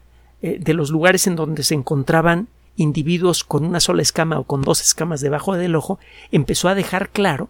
eh, 0.47 0.59
de, 0.59 0.73
los 0.73 0.89
lugares 0.89 1.27
en 1.27 1.35
donde 1.35 1.63
se 1.63 1.75
encontraban 1.75 2.47
individuos 2.75 3.43
con 3.43 3.65
una 3.65 3.79
sola 3.79 4.01
escama 4.01 4.39
o 4.39 4.43
con 4.43 4.61
dos 4.61 4.81
escamas 4.81 5.21
debajo 5.21 5.55
del 5.55 5.75
ojo 5.75 5.99
empezó 6.31 6.69
a 6.69 6.75
dejar 6.75 7.09
claro 7.09 7.49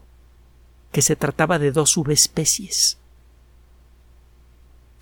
que 0.91 1.01
se 1.01 1.15
trataba 1.15 1.59
de 1.59 1.71
dos 1.71 1.91
subespecies 1.91 2.97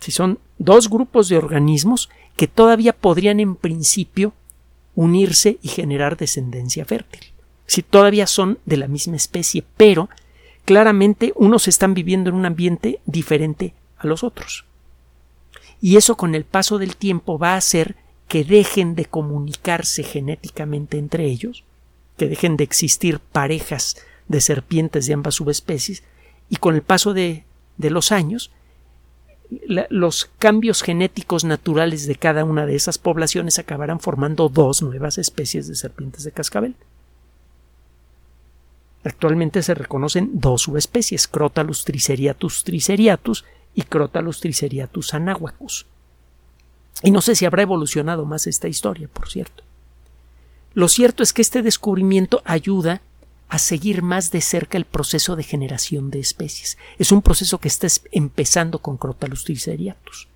si 0.00 0.12
son 0.12 0.38
dos 0.58 0.88
grupos 0.88 1.28
de 1.28 1.36
organismos 1.36 2.10
que 2.36 2.46
todavía 2.46 2.92
podrían 2.92 3.40
en 3.40 3.56
principio 3.56 4.32
unirse 4.94 5.58
y 5.62 5.68
generar 5.68 6.16
descendencia 6.16 6.84
fértil. 6.84 7.32
Si 7.66 7.82
todavía 7.82 8.26
son 8.26 8.58
de 8.66 8.76
la 8.76 8.88
misma 8.88 9.16
especie, 9.16 9.64
pero 9.76 10.08
claramente 10.64 11.32
unos 11.36 11.68
están 11.68 11.94
viviendo 11.94 12.30
en 12.30 12.36
un 12.36 12.46
ambiente 12.46 13.00
diferente 13.04 13.74
a 13.98 14.06
los 14.06 14.22
otros. 14.22 14.64
Y 15.80 15.96
eso 15.96 16.16
con 16.16 16.34
el 16.34 16.44
paso 16.44 16.78
del 16.78 16.96
tiempo 16.96 17.38
va 17.38 17.54
a 17.54 17.58
hacer 17.58 17.96
que 18.28 18.44
dejen 18.44 18.94
de 18.94 19.04
comunicarse 19.04 20.02
genéticamente 20.02 20.98
entre 20.98 21.26
ellos, 21.26 21.64
que 22.16 22.28
dejen 22.28 22.56
de 22.56 22.64
existir 22.64 23.20
parejas 23.20 23.96
de 24.28 24.40
serpientes 24.40 25.06
de 25.06 25.14
ambas 25.14 25.36
subespecies, 25.36 26.02
y 26.48 26.56
con 26.56 26.74
el 26.74 26.82
paso 26.82 27.12
de, 27.12 27.44
de 27.76 27.90
los 27.90 28.12
años 28.12 28.50
los 29.90 30.30
cambios 30.38 30.82
genéticos 30.82 31.44
naturales 31.44 32.06
de 32.06 32.16
cada 32.16 32.44
una 32.44 32.66
de 32.66 32.74
esas 32.74 32.98
poblaciones 32.98 33.58
acabarán 33.58 34.00
formando 34.00 34.48
dos 34.48 34.82
nuevas 34.82 35.18
especies 35.18 35.68
de 35.68 35.76
serpientes 35.76 36.24
de 36.24 36.32
cascabel. 36.32 36.74
Actualmente 39.04 39.62
se 39.62 39.74
reconocen 39.74 40.30
dos 40.32 40.62
subespecies, 40.62 41.28
Crotalus 41.28 41.84
triceriatus 41.84 42.64
triceriatus 42.64 43.44
y 43.76 43.82
Crotalus 43.82 44.40
triceriatus 44.40 45.14
anahuacus. 45.14 45.86
Y 47.02 47.12
no 47.12 47.20
sé 47.20 47.36
si 47.36 47.44
habrá 47.44 47.62
evolucionado 47.62 48.24
más 48.24 48.48
esta 48.48 48.66
historia, 48.66 49.06
por 49.06 49.28
cierto. 49.28 49.62
Lo 50.74 50.88
cierto 50.88 51.22
es 51.22 51.32
que 51.32 51.42
este 51.42 51.62
descubrimiento 51.62 52.42
ayuda 52.44 53.02
a 53.48 53.58
seguir 53.58 54.02
más 54.02 54.32
de 54.32 54.40
cerca 54.40 54.76
el 54.76 54.86
proceso 54.86 55.36
de 55.36 55.44
generación 55.44 56.10
de 56.10 56.18
especies. 56.18 56.78
Es 56.98 57.12
un 57.12 57.22
proceso 57.22 57.58
que 57.58 57.68
está 57.68 57.86
empezando 58.10 58.80
con 58.80 58.96
Crotalus 58.96 59.44
triceriatus. 59.44 60.26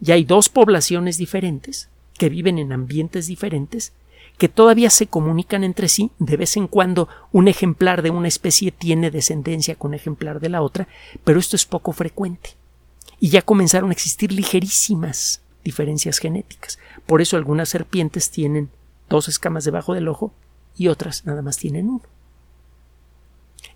Ya 0.00 0.14
hay 0.14 0.24
dos 0.24 0.48
poblaciones 0.48 1.18
diferentes 1.18 1.88
que 2.16 2.28
viven 2.28 2.58
en 2.58 2.72
ambientes 2.72 3.26
diferentes 3.26 3.92
que 4.38 4.48
todavía 4.48 4.90
se 4.90 5.08
comunican 5.08 5.62
entre 5.62 5.88
sí. 5.88 6.10
De 6.18 6.36
vez 6.36 6.56
en 6.56 6.68
cuando 6.68 7.08
un 7.32 7.48
ejemplar 7.48 8.02
de 8.02 8.10
una 8.10 8.28
especie 8.28 8.72
tiene 8.72 9.10
descendencia 9.10 9.74
con 9.74 9.94
ejemplar 9.94 10.40
de 10.40 10.48
la 10.48 10.62
otra, 10.62 10.88
pero 11.24 11.38
esto 11.38 11.54
es 11.54 11.66
poco 11.66 11.92
frecuente. 11.92 12.57
Y 13.20 13.30
ya 13.30 13.42
comenzaron 13.42 13.90
a 13.90 13.92
existir 13.92 14.32
ligerísimas 14.32 15.40
diferencias 15.64 16.18
genéticas. 16.18 16.78
Por 17.06 17.20
eso 17.20 17.36
algunas 17.36 17.68
serpientes 17.68 18.30
tienen 18.30 18.70
dos 19.08 19.28
escamas 19.28 19.64
debajo 19.64 19.94
del 19.94 20.08
ojo 20.08 20.32
y 20.76 20.88
otras 20.88 21.26
nada 21.26 21.42
más 21.42 21.56
tienen 21.56 21.88
uno. 21.88 22.02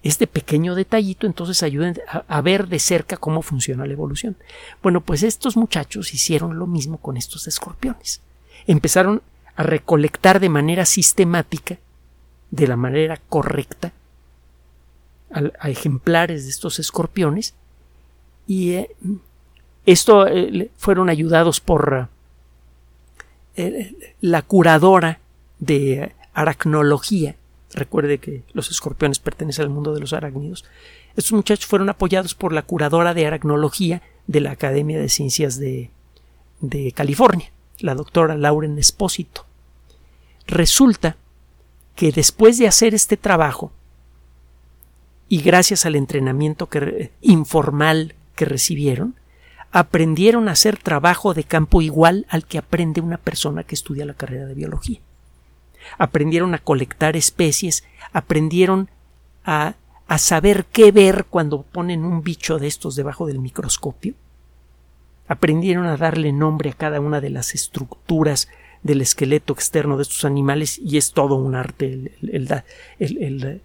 Este 0.03 0.27
pequeño 0.27 0.75
detallito 0.75 1.27
entonces 1.27 1.63
ayuda 1.63 1.95
a, 2.29 2.41
ver 2.41 2.67
de 2.69 2.79
cerca 2.79 3.17
cómo 3.17 3.43
funciona 3.43 3.87
la 3.87 3.93
evolución. 3.93 4.37
Bueno, 4.83 5.01
pues 5.01 5.23
estos 5.23 5.57
muchachos 5.57 6.13
hicieron 6.15 6.59
lo 6.59 6.67
mismo 6.67 6.99
con 6.99 7.17
estos 7.17 7.47
escorpiones. 7.47 8.21
Empezaron 8.67 9.23
a 9.55 9.63
recolectar 9.63 10.41
de 10.41 10.49
manera 10.49 10.87
sistemática, 10.87 11.79
de 12.51 12.67
la 12.67 12.77
manera 12.77 13.21
correcta, 13.29 13.93
a, 15.31 15.71
ejemplares 15.71 16.45
de 16.45 16.51
estos 16.51 16.79
escorpiones 16.79 17.55
y 18.53 18.73
eh, 18.73 18.91
esto 19.87 20.27
eh, 20.27 20.71
fueron 20.77 21.09
ayudados 21.09 21.59
por 21.61 22.09
eh, 23.57 24.15
la 24.21 24.43
curadora 24.43 25.21
de 25.59 26.13
aracnología 26.35 27.37
Recuerde 27.75 28.19
que 28.19 28.43
los 28.53 28.71
escorpiones 28.71 29.19
pertenecen 29.19 29.65
al 29.65 29.71
mundo 29.71 29.95
de 29.95 30.01
los 30.01 30.13
arácnidos. 30.13 30.67
Estos 31.17 31.33
muchachos 31.33 31.65
fueron 31.65 31.89
apoyados 31.89 32.35
por 32.35 32.53
la 32.53 32.61
curadora 32.61 33.15
de 33.15 33.27
aracnología 33.27 34.03
de 34.27 34.43
la 34.43 34.51
Academia 34.51 35.01
de 35.01 35.09
Ciencias 35.09 35.59
de, 35.59 35.89
de 36.61 36.93
California, 36.93 37.51
la 37.79 37.95
doctora 37.95 38.37
Lauren 38.37 38.79
Espósito. 38.79 39.47
Resulta 40.47 41.17
que 41.97 42.13
después 42.13 42.59
de 42.59 42.69
hacer 42.69 42.93
este 42.93 43.17
trabajo, 43.17 43.73
y 45.31 45.41
gracias 45.41 45.87
al 45.87 45.97
entrenamiento 45.97 46.69
informal 47.23 48.15
que 48.35 48.45
recibieron, 48.45 49.15
aprendieron 49.71 50.49
a 50.49 50.53
hacer 50.53 50.77
trabajo 50.77 51.35
de 51.35 51.45
campo 51.45 51.83
igual 51.83 52.27
al 52.29 52.45
que 52.45 52.59
aprende 52.59 53.01
una 53.01 53.17
persona 53.17 53.65
que 53.65 53.75
estudia 53.75 54.05
la 54.05 54.15
carrera 54.15 54.47
de 54.47 54.55
biología. 54.55 55.01
Aprendieron 55.99 56.55
a 56.55 56.59
colectar 56.59 57.17
especies, 57.17 57.85
aprendieron 58.13 58.91
a, 59.45 59.75
a 60.07 60.19
saber 60.19 60.67
qué 60.67 60.93
ver 60.93 61.25
cuando 61.29 61.63
ponen 61.63 62.05
un 62.05 62.23
bicho 62.23 62.59
de 62.59 62.69
estos 62.69 62.97
debajo 62.97 63.27
del 63.27 63.41
microscopio, 63.41 64.15
aprendieron 65.27 65.87
a 65.87 65.97
darle 65.97 66.33
nombre 66.33 66.71
a 66.71 66.75
cada 66.75 67.01
una 67.01 67.21
de 67.21 67.31
las 67.31 67.55
estructuras 67.55 68.49
del 68.83 69.01
esqueleto 69.01 69.53
externo 69.53 69.97
de 69.97 70.03
estos 70.03 70.25
animales 70.25 70.79
y 70.79 70.99
es 70.99 71.13
todo 71.13 71.37
un 71.37 71.55
arte 71.55 71.87
el, 72.21 72.63
el, 73.09 73.63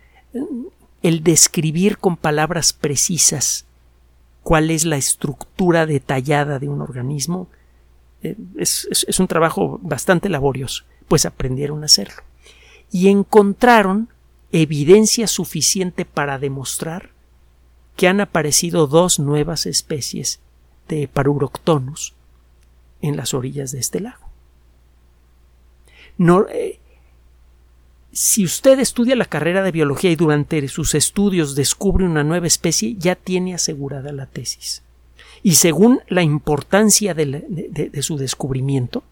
el, 1.01 1.23
describir 1.23 1.97
con 1.97 2.17
palabras 2.17 2.73
precisas 2.73 3.65
cuál 4.47 4.71
es 4.71 4.85
la 4.85 4.95
estructura 4.95 5.85
detallada 5.85 6.57
de 6.57 6.69
un 6.69 6.79
organismo 6.79 7.49
eh, 8.23 8.37
es, 8.55 8.87
es, 8.89 9.19
un 9.19 9.27
trabajo 9.27 9.77
bastante 9.83 10.29
laborioso 10.29 10.85
pues 11.09 11.25
aprendieron 11.25 11.83
a 11.83 11.87
hacerlo. 11.87 12.23
Y 12.89 13.09
encontraron 13.09 14.07
evidencia 14.53 15.27
suficiente 15.27 16.05
para 16.05 16.39
demostrar 16.39 17.09
que 17.97 18.07
han 18.07 18.21
aparecido 18.21 18.87
dos 18.87 19.19
nuevas 19.19 19.65
especies 19.65 20.39
de 20.87 21.09
Paruroctonus 21.09 22.13
en 23.01 23.17
las 23.17 23.33
orillas 23.33 23.73
de 23.73 23.79
este 23.79 23.99
lago. 23.99 24.29
No, 26.17 26.47
eh, 26.47 26.79
si 28.17 28.43
usted 28.43 28.79
estudia 28.79 29.15
la 29.15 29.25
carrera 29.25 29.63
de 29.63 29.71
biología 29.71 30.09
y 30.09 30.15
durante 30.15 30.67
sus 30.67 30.95
estudios 30.95 31.55
descubre 31.55 32.05
una 32.05 32.23
nueva 32.23 32.47
especie, 32.47 32.95
ya 32.97 33.15
tiene 33.15 33.53
asegurada 33.53 34.11
la 34.11 34.25
tesis. 34.25 34.83
Y 35.43 35.55
según 35.55 36.01
la 36.07 36.23
importancia 36.23 37.13
de 37.13 38.01
su 38.01 38.17
descubrimiento, 38.17 39.03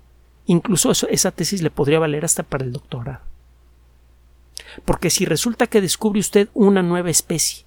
Incluso 0.45 0.91
esa 1.09 1.31
tesis 1.31 1.61
le 1.61 1.71
podría 1.71 1.99
valer 1.99 2.23
hasta 2.25 2.43
para 2.43 2.63
el 2.63 2.71
doctorado. 2.71 3.21
Porque 4.83 5.09
si 5.09 5.25
resulta 5.25 5.67
que 5.67 5.81
descubre 5.81 6.19
usted 6.19 6.49
una 6.53 6.83
nueva 6.83 7.09
especie 7.09 7.65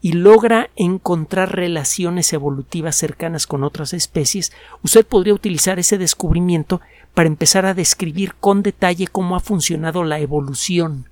y 0.00 0.12
logra 0.12 0.70
encontrar 0.76 1.54
relaciones 1.54 2.32
evolutivas 2.32 2.96
cercanas 2.96 3.46
con 3.46 3.64
otras 3.64 3.92
especies, 3.92 4.52
usted 4.82 5.06
podría 5.06 5.34
utilizar 5.34 5.78
ese 5.78 5.98
descubrimiento 5.98 6.80
para 7.16 7.28
empezar 7.28 7.64
a 7.64 7.72
describir 7.72 8.34
con 8.34 8.62
detalle 8.62 9.06
cómo 9.06 9.36
ha 9.36 9.40
funcionado 9.40 10.04
la 10.04 10.18
evolución 10.18 11.08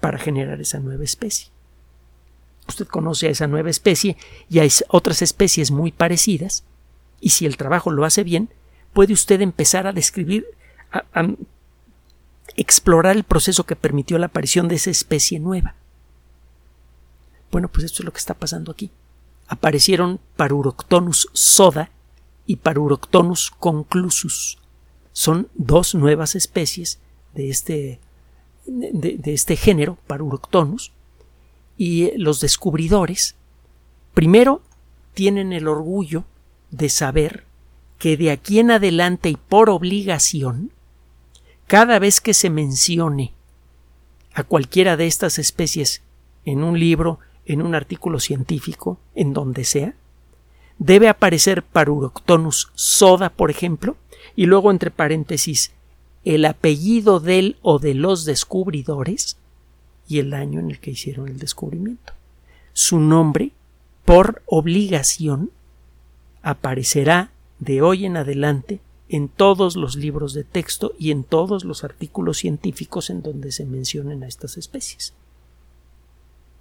para 0.00 0.18
generar 0.18 0.60
esa 0.60 0.80
nueva 0.80 1.04
especie. 1.04 1.50
Usted 2.66 2.88
conoce 2.88 3.28
a 3.28 3.30
esa 3.30 3.46
nueva 3.46 3.70
especie 3.70 4.16
y 4.50 4.58
a 4.58 4.66
otras 4.88 5.22
especies 5.22 5.70
muy 5.70 5.92
parecidas, 5.92 6.64
y 7.20 7.30
si 7.30 7.46
el 7.46 7.56
trabajo 7.56 7.92
lo 7.92 8.04
hace 8.04 8.24
bien, 8.24 8.50
puede 8.92 9.12
usted 9.12 9.40
empezar 9.40 9.86
a 9.86 9.92
describir, 9.92 10.46
a, 10.92 11.04
explorar 12.56 13.14
el 13.14 13.22
proceso 13.22 13.66
que 13.66 13.76
permitió 13.76 14.18
la 14.18 14.26
aparición 14.26 14.66
de 14.66 14.74
esa 14.74 14.90
especie 14.90 15.38
nueva. 15.38 15.76
Bueno, 17.52 17.68
pues 17.68 17.84
esto 17.84 18.02
es 18.02 18.04
lo 18.04 18.12
que 18.12 18.18
está 18.18 18.34
pasando 18.34 18.72
aquí. 18.72 18.90
Aparecieron 19.46 20.18
Paruroctonus 20.34 21.28
soda 21.32 21.92
y 22.46 22.56
Paruroctonus 22.56 23.52
conclusus. 23.52 24.58
Son 25.16 25.48
dos 25.54 25.94
nuevas 25.94 26.34
especies 26.34 26.98
de 27.32 27.48
este, 27.48 28.00
de, 28.66 29.32
este 29.32 29.56
género, 29.56 29.96
Paruroctonus, 30.06 30.92
y 31.78 32.14
los 32.18 32.40
descubridores, 32.40 33.34
primero, 34.12 34.60
tienen 35.14 35.54
el 35.54 35.68
orgullo 35.68 36.24
de 36.70 36.90
saber 36.90 37.44
que 37.98 38.18
de 38.18 38.30
aquí 38.30 38.58
en 38.58 38.70
adelante 38.70 39.30
y 39.30 39.36
por 39.36 39.70
obligación, 39.70 40.70
cada 41.66 41.98
vez 41.98 42.20
que 42.20 42.34
se 42.34 42.50
mencione 42.50 43.32
a 44.34 44.42
cualquiera 44.42 44.98
de 44.98 45.06
estas 45.06 45.38
especies 45.38 46.02
en 46.44 46.62
un 46.62 46.78
libro, 46.78 47.20
en 47.46 47.62
un 47.62 47.74
artículo 47.74 48.20
científico, 48.20 48.98
en 49.14 49.32
donde 49.32 49.64
sea, 49.64 49.94
debe 50.76 51.08
aparecer 51.08 51.62
Paruroctonus 51.62 52.70
soda, 52.74 53.30
por 53.30 53.50
ejemplo, 53.50 53.96
y 54.36 54.46
luego 54.46 54.70
entre 54.70 54.90
paréntesis 54.90 55.72
el 56.24 56.44
apellido 56.44 57.20
del 57.20 57.56
o 57.62 57.78
de 57.78 57.94
los 57.94 58.24
descubridores 58.24 59.36
y 60.08 60.18
el 60.18 60.34
año 60.34 60.60
en 60.60 60.70
el 60.70 60.78
que 60.78 60.90
hicieron 60.90 61.28
el 61.28 61.38
descubrimiento. 61.38 62.12
Su 62.72 63.00
nombre, 63.00 63.52
por 64.04 64.42
obligación, 64.46 65.50
aparecerá 66.42 67.30
de 67.58 67.80
hoy 67.80 68.04
en 68.04 68.16
adelante 68.16 68.80
en 69.08 69.28
todos 69.28 69.76
los 69.76 69.96
libros 69.96 70.34
de 70.34 70.44
texto 70.44 70.92
y 70.98 71.10
en 71.10 71.24
todos 71.24 71.64
los 71.64 71.84
artículos 71.84 72.38
científicos 72.38 73.08
en 73.08 73.22
donde 73.22 73.52
se 73.52 73.64
mencionen 73.64 74.22
a 74.24 74.28
estas 74.28 74.56
especies. 74.56 75.14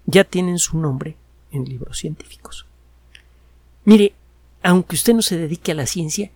Ya 0.05 0.23
tienen 0.23 0.59
su 0.59 0.77
nombre 0.77 1.15
en 1.51 1.65
libros 1.65 1.97
científicos. 1.97 2.65
Mire, 3.83 4.13
aunque 4.61 4.95
usted 4.95 5.13
no 5.13 5.21
se 5.21 5.38
dedique 5.38 5.71
a 5.71 5.75
la 5.75 5.88
ciencia, 5.88 6.31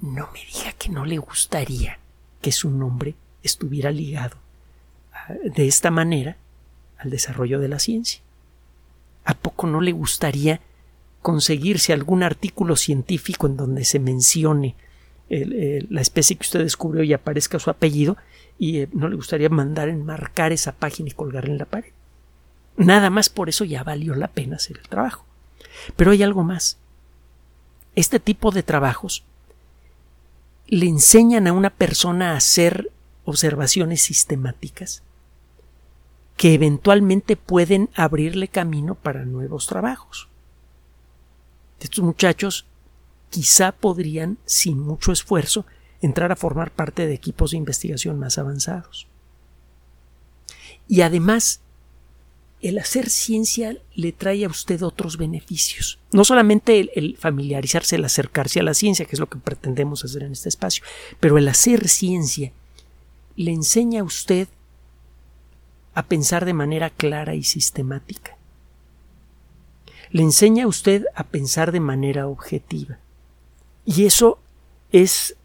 no 0.00 0.28
me 0.32 0.40
diga 0.40 0.72
que 0.72 0.88
no 0.88 1.04
le 1.04 1.18
gustaría 1.18 1.98
que 2.40 2.52
su 2.52 2.70
nombre 2.70 3.14
estuviera 3.42 3.90
ligado 3.90 4.36
de 5.44 5.66
esta 5.66 5.90
manera 5.90 6.36
al 6.98 7.10
desarrollo 7.10 7.60
de 7.60 7.68
la 7.68 7.78
ciencia. 7.78 8.20
¿A 9.24 9.34
poco 9.34 9.66
no 9.66 9.80
le 9.80 9.92
gustaría 9.92 10.60
conseguirse 11.22 11.92
algún 11.92 12.22
artículo 12.22 12.76
científico 12.76 13.46
en 13.46 13.56
donde 13.56 13.84
se 13.84 13.98
mencione 13.98 14.74
la 15.28 16.00
especie 16.00 16.36
que 16.36 16.42
usted 16.42 16.60
descubrió 16.60 17.02
y 17.02 17.12
aparezca 17.12 17.58
su 17.58 17.70
apellido 17.70 18.16
y 18.58 18.80
eh, 18.80 18.88
no 18.92 19.08
le 19.08 19.16
gustaría 19.16 19.48
mandar 19.48 19.88
enmarcar 19.88 20.52
esa 20.52 20.72
página 20.72 21.08
y 21.08 21.12
colgarla 21.12 21.52
en 21.52 21.58
la 21.58 21.64
pared. 21.64 21.92
Nada 22.76 23.10
más 23.10 23.28
por 23.28 23.48
eso 23.48 23.64
ya 23.64 23.82
valió 23.82 24.14
la 24.14 24.28
pena 24.28 24.56
hacer 24.56 24.78
el 24.78 24.88
trabajo. 24.88 25.24
Pero 25.96 26.10
hay 26.10 26.22
algo 26.22 26.44
más. 26.44 26.76
Este 27.94 28.20
tipo 28.20 28.50
de 28.50 28.62
trabajos 28.62 29.24
le 30.74 30.86
enseñan 30.86 31.46
a 31.46 31.52
una 31.52 31.70
persona 31.70 32.32
a 32.32 32.36
hacer 32.36 32.90
observaciones 33.24 34.02
sistemáticas 34.02 35.04
que 36.36 36.52
eventualmente 36.52 37.36
pueden 37.36 37.90
abrirle 37.94 38.48
camino 38.48 38.96
para 38.96 39.24
nuevos 39.24 39.68
trabajos. 39.68 40.28
Estos 41.78 42.02
muchachos 42.04 42.66
quizá 43.30 43.70
podrían, 43.70 44.38
sin 44.46 44.80
mucho 44.80 45.12
esfuerzo, 45.12 45.64
entrar 46.00 46.32
a 46.32 46.36
formar 46.36 46.72
parte 46.72 47.06
de 47.06 47.14
equipos 47.14 47.52
de 47.52 47.58
investigación 47.58 48.18
más 48.18 48.36
avanzados. 48.36 49.06
Y 50.88 51.02
además, 51.02 51.60
el 52.64 52.78
hacer 52.78 53.10
ciencia 53.10 53.76
le 53.94 54.12
trae 54.12 54.46
a 54.46 54.48
usted 54.48 54.82
otros 54.82 55.18
beneficios. 55.18 55.98
No 56.12 56.24
solamente 56.24 56.90
el, 56.94 57.16
familiarizarse, 57.18 57.96
el 57.96 58.04
acercarse 58.06 58.58
a 58.58 58.62
la 58.62 58.72
ciencia, 58.72 59.04
que 59.04 59.16
es 59.16 59.20
lo 59.20 59.28
que 59.28 59.36
pretendemos 59.36 60.02
hacer 60.02 60.22
en 60.22 60.32
este 60.32 60.48
espacio, 60.48 60.82
pero 61.20 61.36
el 61.36 61.46
hacer 61.46 61.88
ciencia 61.88 62.52
le 63.36 63.52
enseña 63.52 64.00
a 64.00 64.04
usted 64.04 64.48
a 65.92 66.06
pensar 66.06 66.46
de 66.46 66.54
manera 66.54 66.88
clara 66.88 67.34
y 67.34 67.42
sistemática. 67.42 68.38
Le 70.10 70.22
enseña 70.22 70.64
a 70.64 70.68
usted 70.68 71.04
a 71.14 71.24
pensar 71.24 71.70
de 71.70 71.80
manera 71.80 72.28
objetiva. 72.28 72.98
Y 73.84 74.06
eso 74.06 74.38
es, 74.90 75.36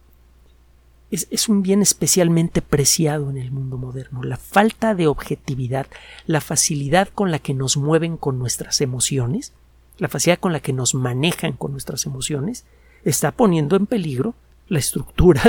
es, 1.12 1.50
un 1.50 1.64
bien 1.64 1.82
especialmente 1.82 2.62
preciado 2.62 3.30
en 3.30 3.38
el 3.38 3.52
mundo 3.52 3.78
moderno. 3.78 4.24
La 4.24 4.38
falta 4.38 4.94
de 4.94 5.08
objetividad, 5.08 5.88
la 6.28 6.42
facilidad 6.42 7.10
con 7.10 7.32
la 7.32 7.40
que 7.40 7.54
nos 7.54 7.78
mueven 7.78 8.16
con 8.18 8.38
nuestras 8.38 8.82
emociones, 8.82 9.54
la 9.98 10.08
facilidad 10.08 10.40
con 10.40 10.54
la 10.54 10.60
que 10.60 10.74
nos 10.74 10.94
manejan 10.94 11.54
con 11.54 11.72
nuestras 11.72 12.06
emociones, 12.06 12.66
está 13.04 13.32
poniendo 13.32 13.76
en 13.76 13.88
peligro 13.88 14.36
la 14.68 14.80
estructura 14.80 15.42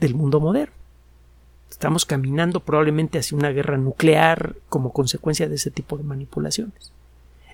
del 0.00 0.14
mundo 0.14 0.40
moderno. 0.40 0.74
Estamos 1.68 2.04
caminando 2.04 2.60
probablemente 2.60 3.18
hacia 3.18 3.36
una 3.36 3.50
guerra 3.50 3.78
nuclear 3.78 4.56
como 4.68 4.92
consecuencia 4.92 5.48
de 5.48 5.56
ese 5.56 5.70
tipo 5.70 5.96
de 5.96 6.04
manipulaciones. 6.04 6.92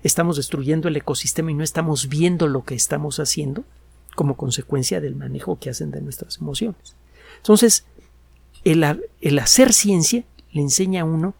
Estamos 0.03 0.37
destruyendo 0.37 0.87
el 0.87 0.97
ecosistema 0.97 1.51
y 1.51 1.55
no 1.55 1.63
estamos 1.63 2.09
viendo 2.09 2.47
lo 2.47 2.63
que 2.63 2.75
estamos 2.75 3.19
haciendo 3.19 3.63
como 4.15 4.37
consecuencia 4.37 5.01
del 5.01 5.15
manejo 5.15 5.57
que 5.57 5.69
hacen 5.69 5.91
de 5.91 6.01
nuestras 6.01 6.37
emociones. 6.37 6.95
Entonces, 7.37 7.85
el, 8.63 9.39
hacer 9.39 9.73
ciencia 9.73 10.23
le 10.51 10.61
enseña 10.61 11.01
a 11.01 11.05
uno 11.05 11.33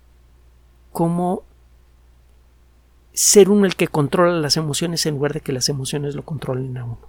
cómo 0.91 1.43
ser 3.13 3.49
uno 3.49 3.65
el 3.65 3.75
que 3.75 3.87
controla 3.87 4.39
las 4.39 4.57
emociones 4.57 5.05
en 5.05 5.15
lugar 5.15 5.33
de 5.33 5.41
que 5.41 5.51
las 5.51 5.69
emociones 5.69 6.15
lo 6.15 6.23
controlen 6.23 6.77
a 6.77 6.85
uno. 6.85 6.99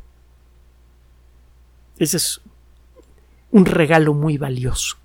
Ese 1.98 2.16
es 2.16 2.40
un 3.52 3.66
regalo 3.66 4.14
muy 4.14 4.38
valioso. 4.38 4.96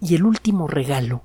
Y 0.00 0.14
el 0.14 0.24
último 0.24 0.66
regalo, 0.66 1.22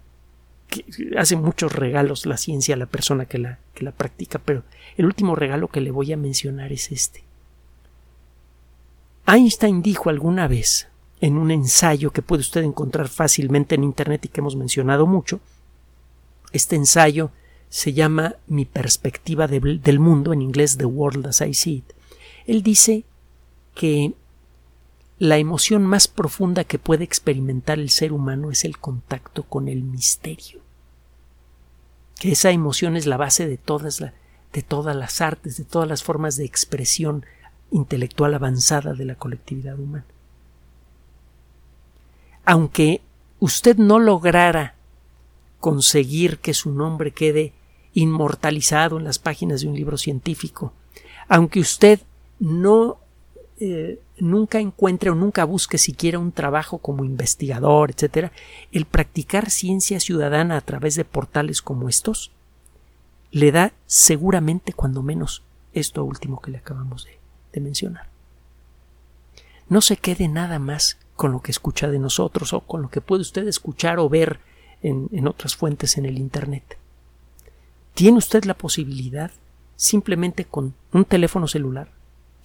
que 0.68 0.84
hace 1.18 1.38
muchos 1.38 1.74
regalos 1.74 2.26
la 2.26 2.36
ciencia 2.36 2.76
a 2.76 2.78
la 2.78 2.88
persona 2.88 3.26
que 3.26 3.38
la, 3.38 3.60
que 3.74 3.86
la 3.86 3.92
practica, 3.92 4.40
pero 4.40 4.64
el 4.98 5.06
último 5.06 5.36
regalo 5.36 5.70
que 5.70 5.80
le 5.80 5.92
voy 5.92 6.12
a 6.12 6.18
mencionar 6.18 6.74
es 6.74 6.92
este. 6.92 7.24
Einstein 9.28 9.82
dijo 9.82 10.10
alguna 10.10 10.48
vez 10.48 10.90
en 11.26 11.40
un 11.40 11.50
ensayo 11.50 12.12
que 12.12 12.22
puede 12.22 12.42
usted 12.42 12.62
encontrar 12.62 13.08
fácilmente 13.08 13.74
en 13.74 13.84
Internet 13.84 14.26
y 14.26 14.28
que 14.28 14.42
hemos 14.42 14.56
mencionado 14.56 15.08
mucho, 15.08 15.40
este 16.52 16.76
ensayo 16.76 17.32
se 17.68 17.94
llama 17.94 18.36
Mi 18.46 18.66
perspectiva 18.66 19.48
del 19.48 20.00
mundo, 20.00 20.34
en 20.34 20.44
inglés 20.44 20.78
The 20.78 20.86
World 20.86 21.26
as 21.26 21.42
I 21.42 21.56
See 21.56 21.74
It. 21.78 21.94
Él 22.46 22.62
dice 22.62 23.06
que 23.74 24.14
la 25.18 25.40
emoción 25.40 25.84
más 25.84 26.08
profunda 26.08 26.64
que 26.64 26.78
puede 26.78 27.04
experimentar 27.04 27.80
el 27.80 27.90
ser 27.90 28.14
humano 28.14 28.52
es 28.52 28.64
el 28.64 28.78
contacto 28.78 29.42
con 29.42 29.68
el 29.68 29.82
misterio. 29.82 30.62
Que 32.20 32.34
esa 32.34 32.52
emoción 32.52 32.96
es 32.96 33.08
la 33.08 33.18
base 33.18 33.48
de 33.48 33.58
todas, 33.58 33.98
de 33.98 34.62
todas 34.62 34.96
las 34.96 35.22
artes, 35.22 35.58
de 35.58 35.64
todas 35.64 35.90
las 35.90 36.04
formas 36.04 36.36
de 36.36 36.46
expresión 36.46 37.26
intelectual 37.72 38.36
avanzada 38.36 38.94
de 38.94 39.06
la 39.06 39.16
colectividad 39.16 39.80
humana. 39.80 40.06
Aunque 42.46 43.02
usted 43.40 43.78
no 43.78 44.00
lograra 44.00 44.76
conseguir 45.60 46.40
que 46.40 46.54
su 46.54 46.72
nombre 46.72 47.12
quede 47.12 47.54
inmortalizado 47.94 48.98
en 48.98 49.04
las 49.04 49.20
páginas 49.20 49.62
de 49.62 49.68
un 49.68 49.76
libro 49.76 49.98
científico, 49.98 50.74
aunque 51.28 51.60
usted 51.60 52.02
no 52.40 52.98
eh, 53.60 54.00
nunca 54.20 54.60
encuentre 54.60 55.10
o 55.10 55.16
nunca 55.16 55.46
busque 55.46 55.78
siquiera 55.78 56.20
un 56.20 56.32
trabajo 56.32 56.78
como 56.78 57.06
investigador, 57.06 57.92
etc., 57.92 58.32
el 58.72 58.86
practicar 58.86 59.50
ciencia 59.50 60.00
ciudadana 60.00 60.58
a 60.58 60.62
través 60.62 60.96
de 60.96 61.06
portales 61.06 61.62
como 61.62 61.90
estos 61.90 62.32
le 63.32 63.52
da 63.52 63.74
seguramente 63.86 64.72
cuando 64.74 65.04
menos 65.04 65.44
esto 65.74 66.04
último 66.04 66.42
que 66.42 66.52
le 66.52 66.58
acabamos 66.58 67.08
de 67.54 67.62
mencionar. 67.62 68.08
No 69.68 69.82
se 69.82 69.98
quede 69.98 70.28
nada 70.28 70.60
más 70.60 70.98
con 71.16 71.32
lo 71.32 71.42
que 71.42 71.52
escucha 71.52 71.90
de 71.90 72.00
nosotros 72.00 72.54
o 72.54 72.62
con 72.62 72.82
lo 72.82 72.90
que 72.90 73.02
puede 73.02 73.22
usted 73.22 73.48
escuchar 73.48 74.00
o 74.00 74.10
ver 74.10 74.40
en, 74.82 75.10
en 75.12 75.28
otras 75.28 75.56
fuentes 75.56 75.98
en 75.98 76.06
el 76.06 76.18
Internet. 76.18 76.78
Tiene 77.94 78.18
usted 78.18 78.44
la 78.44 78.56
posibilidad, 78.56 79.32
simplemente 79.76 80.46
con 80.46 80.74
un 80.92 81.06
teléfono 81.06 81.48
celular 81.48 81.90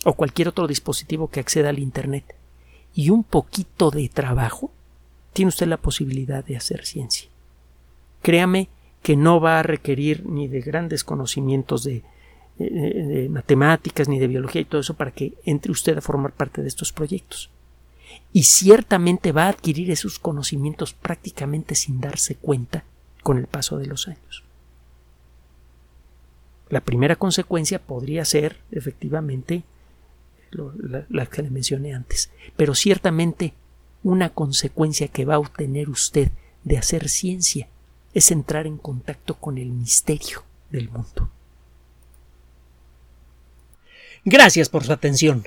o 0.05 0.15
cualquier 0.15 0.49
otro 0.49 0.67
dispositivo 0.67 1.29
que 1.29 1.41
acceda 1.41 1.69
al 1.69 1.79
Internet 1.79 2.35
y 2.95 3.11
un 3.11 3.25
poquito 3.25 3.91
de 3.91 4.09
trabajo, 4.09 4.71
tiene 5.33 5.51
usted 5.51 5.67
la 5.67 5.77
posibilidad 5.77 6.45
de 6.45 6.57
hacer 6.57 6.85
ciencia. 6.85 7.29
créame 8.23 8.69
que 9.03 9.17
no 9.17 9.41
va 9.41 9.61
a 9.61 9.63
requerir 9.63 10.27
ni 10.27 10.47
de 10.47 10.61
grandes 10.61 11.05
conocimientos 11.05 11.85
de, 11.85 12.03
de, 12.59 13.29
matemáticas 13.31 14.09
ni 14.09 14.19
de 14.19 14.27
biología 14.27 14.61
y 14.61 14.67
todo 14.67 14.83
eso 14.83 14.93
para 14.95 15.11
que 15.11 15.33
entre 15.45 15.73
usted 15.73 15.97
a 15.97 16.03
formar 16.03 16.33
parte 16.33 16.61
de 16.61 16.69
estos 16.69 16.93
proyectos. 16.93 17.49
Y 18.33 18.45
ciertamente 18.45 19.33
va 19.33 19.45
a 19.45 19.49
adquirir 19.49 19.91
esos 19.91 20.19
conocimientos 20.19 20.93
prácticamente 20.93 21.75
sin 21.75 22.01
darse 22.01 22.37
cuenta 22.37 22.85
con 23.23 23.39
el 23.39 23.47
paso 23.47 23.79
de 23.79 23.87
los 23.87 24.09
años. 24.09 24.45
La 26.69 26.81
primera 26.81 27.17
consecuencia 27.17 27.81
podría 27.81 28.25
ser, 28.25 28.59
efectivamente, 28.71 29.65
la, 31.09 31.27
que 31.27 31.43
le 31.43 31.51
mencioné 31.51 31.95
antes, 31.95 32.31
pero 32.57 32.75
ciertamente 32.75 33.55
una 34.03 34.31
consecuencia 34.31 35.09
que 35.09 35.25
va 35.25 35.35
a 35.35 35.41
obtener 35.41 35.91
usted 35.91 36.31
de 36.65 36.79
hacer 36.79 37.09
ciencia 37.09 37.69
es 38.15 38.31
entrar 38.31 38.67
en 38.67 38.79
contacto 38.79 39.35
con 39.35 39.59
el 39.59 39.71
misterio 39.71 40.45
del 40.71 40.89
mundo. 40.89 41.31
Gracias 44.25 44.69
por 44.69 44.85
su 44.85 44.93
atención. 44.93 45.47